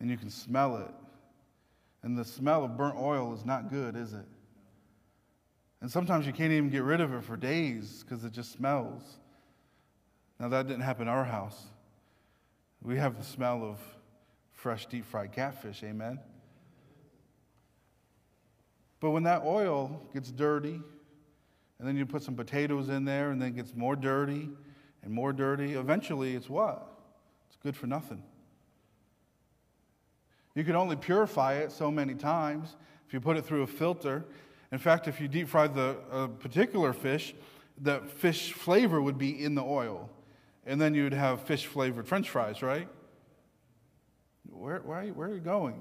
and 0.00 0.10
you 0.10 0.16
can 0.16 0.30
smell 0.30 0.76
it. 0.76 0.94
And 2.02 2.16
the 2.16 2.24
smell 2.24 2.64
of 2.64 2.76
burnt 2.76 2.96
oil 2.96 3.34
is 3.34 3.44
not 3.44 3.70
good, 3.70 3.96
is 3.96 4.12
it? 4.12 4.26
And 5.80 5.90
sometimes 5.90 6.26
you 6.26 6.32
can't 6.32 6.52
even 6.52 6.70
get 6.70 6.82
rid 6.82 7.00
of 7.00 7.12
it 7.12 7.24
for 7.24 7.36
days 7.36 8.04
because 8.04 8.24
it 8.24 8.32
just 8.32 8.52
smells. 8.52 9.02
Now, 10.38 10.48
that 10.48 10.68
didn't 10.68 10.82
happen 10.82 11.02
in 11.02 11.08
our 11.08 11.24
house. 11.24 11.66
We 12.82 12.96
have 12.96 13.16
the 13.16 13.24
smell 13.24 13.64
of 13.64 13.78
fresh 14.52 14.86
deep 14.86 15.04
fried 15.04 15.32
catfish, 15.32 15.82
amen? 15.82 16.20
But 19.00 19.10
when 19.10 19.24
that 19.24 19.42
oil 19.44 20.02
gets 20.12 20.30
dirty, 20.30 20.80
and 21.78 21.86
then 21.86 21.96
you 21.96 22.06
put 22.06 22.22
some 22.22 22.34
potatoes 22.34 22.88
in 22.88 23.04
there, 23.04 23.30
and 23.30 23.40
then 23.40 23.50
it 23.50 23.56
gets 23.56 23.74
more 23.74 23.96
dirty 23.96 24.50
and 25.02 25.12
more 25.12 25.32
dirty, 25.32 25.74
eventually 25.74 26.34
it's 26.34 26.48
what? 26.48 26.86
It's 27.48 27.56
good 27.62 27.76
for 27.76 27.86
nothing. 27.86 28.22
You 30.54 30.64
can 30.64 30.74
only 30.74 30.96
purify 30.96 31.54
it 31.54 31.70
so 31.70 31.90
many 31.90 32.14
times 32.14 32.76
if 33.06 33.14
you 33.14 33.20
put 33.20 33.36
it 33.36 33.46
through 33.46 33.62
a 33.62 33.66
filter. 33.66 34.24
In 34.72 34.78
fact, 34.78 35.06
if 35.06 35.20
you 35.20 35.28
deep 35.28 35.48
fry 35.48 35.68
the 35.68 36.30
particular 36.40 36.92
fish, 36.92 37.34
the 37.80 38.00
fish 38.16 38.52
flavor 38.52 39.00
would 39.00 39.18
be 39.18 39.42
in 39.42 39.54
the 39.54 39.62
oil. 39.62 40.10
And 40.66 40.80
then 40.80 40.94
you'd 40.94 41.14
have 41.14 41.42
fish 41.42 41.66
flavored 41.66 42.08
french 42.08 42.28
fries, 42.28 42.60
right? 42.60 42.88
Where, 44.50 44.80
where, 44.80 44.98
are, 44.98 45.04
you, 45.04 45.14
where 45.14 45.28
are 45.28 45.34
you 45.34 45.40
going? 45.40 45.80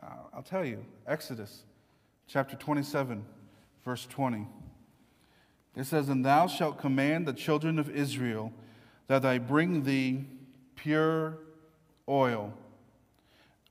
I'll 0.00 0.44
tell 0.44 0.64
you. 0.64 0.84
Exodus 1.06 1.64
chapter 2.28 2.54
27, 2.56 3.24
verse 3.84 4.06
20. 4.06 4.46
It 5.78 5.86
says, 5.86 6.08
And 6.08 6.24
thou 6.24 6.48
shalt 6.48 6.76
command 6.76 7.24
the 7.24 7.32
children 7.32 7.78
of 7.78 7.88
Israel 7.88 8.52
that 9.06 9.24
I 9.24 9.38
bring 9.38 9.84
thee 9.84 10.26
pure 10.74 11.38
oil. 12.08 12.52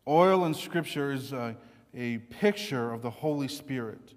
Oil 0.07 0.45
in 0.45 0.53
Scripture 0.53 1.11
is 1.11 1.33
a, 1.33 1.57
a 1.93 2.19
picture 2.19 2.93
of 2.93 3.01
the 3.01 3.09
Holy 3.09 3.49
Spirit. 3.49 4.13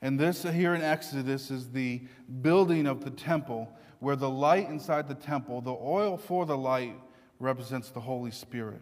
And 0.00 0.18
this 0.18 0.44
here 0.44 0.74
in 0.74 0.80
Exodus 0.80 1.50
is 1.50 1.70
the 1.70 2.02
building 2.40 2.86
of 2.86 3.04
the 3.04 3.10
temple, 3.10 3.76
where 3.98 4.16
the 4.16 4.30
light 4.30 4.68
inside 4.68 5.08
the 5.08 5.14
temple, 5.16 5.60
the 5.60 5.72
oil 5.72 6.16
for 6.16 6.46
the 6.46 6.56
light, 6.56 6.94
represents 7.40 7.90
the 7.90 8.00
Holy 8.00 8.30
Spirit. 8.30 8.80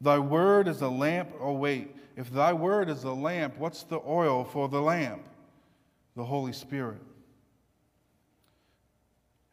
Thy 0.00 0.20
word 0.20 0.68
is 0.68 0.80
a 0.80 0.88
lamp. 0.88 1.30
Oh, 1.40 1.54
wait. 1.54 1.96
If 2.16 2.30
thy 2.30 2.52
word 2.52 2.88
is 2.88 3.02
a 3.02 3.12
lamp, 3.12 3.58
what's 3.58 3.82
the 3.82 4.00
oil 4.06 4.44
for 4.44 4.68
the 4.68 4.80
lamp? 4.80 5.22
The 6.14 6.24
Holy 6.24 6.52
Spirit. 6.52 7.00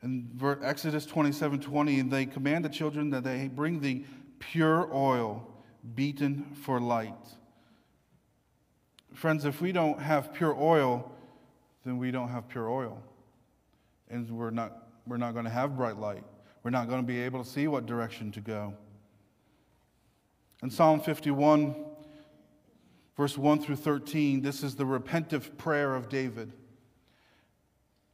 In 0.04 0.30
Exodus 0.62 1.06
27 1.06 1.62
20, 1.62 2.02
they 2.04 2.26
command 2.26 2.66
the 2.66 2.70
children 2.70 3.10
that 3.12 3.24
they 3.24 3.48
bring 3.48 3.80
the 3.80 4.04
pure 4.40 4.94
oil 4.94 5.48
beaten 5.96 6.54
for 6.54 6.82
light. 6.82 7.14
Friends, 9.14 9.46
if 9.46 9.62
we 9.62 9.72
don't 9.72 10.00
have 10.00 10.34
pure 10.34 10.56
oil, 10.60 11.10
then 11.86 11.98
we 11.98 12.12
don't 12.12 12.28
have 12.28 12.50
pure 12.50 12.70
oil. 12.70 13.02
And 14.10 14.30
we're 14.30 14.50
not, 14.50 14.90
we're 15.08 15.18
not 15.18 15.34
going 15.34 15.46
to 15.46 15.52
have 15.52 15.78
bright 15.78 15.98
light. 15.98 16.24
We're 16.64 16.72
not 16.72 16.90
going 16.90 17.02
to 17.02 17.08
be 17.08 17.22
able 17.22 17.44
to 17.44 17.50
see 17.50 17.68
what 17.68 17.86
direction 17.86 18.32
to 18.34 18.42
go. 18.42 18.74
In 20.62 20.70
Psalm 20.70 21.00
51, 21.00 21.76
verse 23.16 23.38
1 23.38 23.62
through 23.62 23.76
13, 23.78 24.42
this 24.42 24.64
is 24.64 24.76
the 24.76 24.86
repentive 24.86 25.58
prayer 25.58 25.96
of 25.96 26.10
David. 26.10 26.52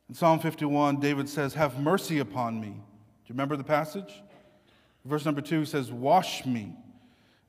In 0.10 0.16
Psalm 0.16 0.40
51, 0.40 1.00
David 1.00 1.30
says, 1.30 1.54
Have 1.54 1.80
mercy 1.80 2.18
upon 2.18 2.60
me. 2.60 2.70
Do 2.70 2.74
you 3.28 3.34
remember 3.34 3.56
the 3.56 3.64
passage? 3.64 4.24
Verse 5.06 5.24
number 5.24 5.40
2 5.40 5.60
he 5.60 5.66
says, 5.66 5.92
Wash 5.92 6.46
me. 6.46 6.76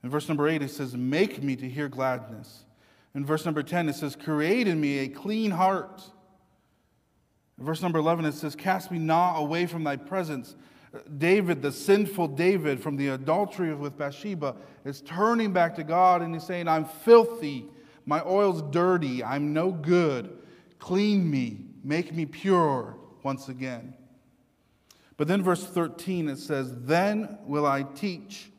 In 0.03 0.09
verse 0.09 0.29
number 0.29 0.47
8, 0.47 0.61
it 0.61 0.69
says, 0.69 0.95
Make 0.95 1.41
me 1.41 1.55
to 1.55 1.67
hear 1.67 1.89
gladness. 1.89 2.65
In 3.15 3.25
verse 3.25 3.45
number 3.45 3.63
10, 3.63 3.89
it 3.89 3.95
says, 3.95 4.15
Create 4.15 4.67
in 4.67 4.79
me 4.79 4.99
a 4.99 5.07
clean 5.07 5.51
heart. 5.51 6.03
In 7.57 7.65
verse 7.65 7.81
number 7.81 7.97
11, 7.97 8.25
it 8.25 8.33
says, 8.33 8.55
Cast 8.55 8.91
me 8.91 8.99
not 8.99 9.37
away 9.37 9.65
from 9.65 9.83
thy 9.83 9.95
presence. 9.95 10.55
David, 11.17 11.61
the 11.61 11.71
sinful 11.71 12.27
David 12.29 12.81
from 12.81 12.95
the 12.95 13.09
adultery 13.09 13.73
with 13.73 13.97
Bathsheba, 13.97 14.55
is 14.85 15.01
turning 15.01 15.51
back 15.51 15.75
to 15.75 15.83
God 15.83 16.21
and 16.21 16.33
he's 16.33 16.43
saying, 16.43 16.67
I'm 16.67 16.85
filthy. 16.85 17.65
My 18.05 18.21
oil's 18.23 18.61
dirty. 18.71 19.23
I'm 19.23 19.51
no 19.51 19.71
good. 19.71 20.37
Clean 20.79 21.29
me. 21.29 21.70
Make 21.83 22.13
me 22.13 22.25
pure 22.25 22.97
once 23.23 23.49
again. 23.49 23.93
But 25.17 25.27
then, 25.27 25.43
verse 25.43 25.65
13, 25.65 26.29
it 26.29 26.37
says, 26.37 26.73
Then 26.75 27.37
will 27.45 27.65
I 27.65 27.83
teach 27.83 28.51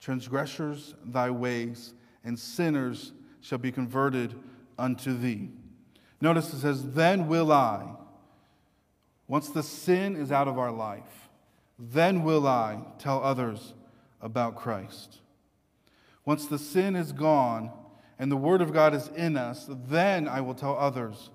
transgressors 0.00 0.94
thy 1.04 1.30
ways, 1.30 1.94
and 2.24 2.38
sinners 2.38 3.12
shall 3.40 3.58
be 3.58 3.72
converted 3.72 4.34
unto 4.78 5.16
thee. 5.16 5.50
Notice 6.20 6.52
it 6.52 6.60
says, 6.60 6.90
Then 6.90 7.28
will 7.28 7.50
I. 7.52 7.94
Once 9.26 9.48
the 9.48 9.62
sin 9.62 10.16
is 10.16 10.32
out 10.32 10.48
of 10.48 10.58
our 10.58 10.72
life, 10.72 11.28
then 11.78 12.24
will 12.24 12.46
I 12.46 12.82
tell 12.98 13.22
others 13.22 13.74
about 14.20 14.56
Christ. 14.56 15.20
Once 16.24 16.46
the 16.46 16.58
sin 16.58 16.94
is 16.94 17.12
gone 17.12 17.70
and 18.18 18.30
the 18.30 18.36
Word 18.36 18.60
of 18.60 18.72
God 18.72 18.94
is 18.94 19.08
in 19.08 19.36
us, 19.36 19.66
then 19.68 20.28
I 20.28 20.40
will 20.40 20.54
tell 20.54 20.76
others 20.76 21.30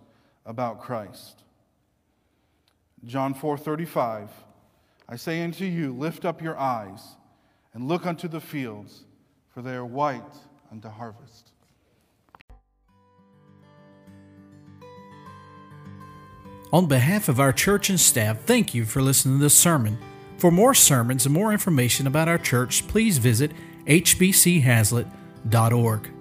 about 0.45 0.81
Christ. 0.81 1.43
John 3.03 3.33
4:35 3.33 4.29
I 5.07 5.15
say 5.15 5.43
unto 5.43 5.65
you 5.65 5.93
lift 5.93 6.25
up 6.25 6.41
your 6.41 6.57
eyes 6.57 7.15
and 7.73 7.87
look 7.87 8.05
unto 8.05 8.27
the 8.27 8.41
fields 8.41 9.05
for 9.55 9.61
they 9.61 9.75
are 9.75 9.85
white 9.85 10.21
unto 10.71 10.89
harvest. 10.89 11.51
On 16.73 16.87
behalf 16.87 17.29
of 17.29 17.39
our 17.39 17.53
church 17.53 17.89
and 17.89 17.99
staff, 17.99 18.41
thank 18.41 18.73
you 18.73 18.83
for 18.83 19.01
listening 19.01 19.37
to 19.37 19.43
this 19.43 19.57
sermon. 19.57 19.97
For 20.37 20.51
more 20.51 20.73
sermons 20.73 21.25
and 21.25 21.33
more 21.33 21.53
information 21.53 22.05
about 22.05 22.27
our 22.27 22.37
church, 22.37 22.85
please 22.89 23.17
visit 23.17 23.53
hbchazlitt.org. 23.85 26.14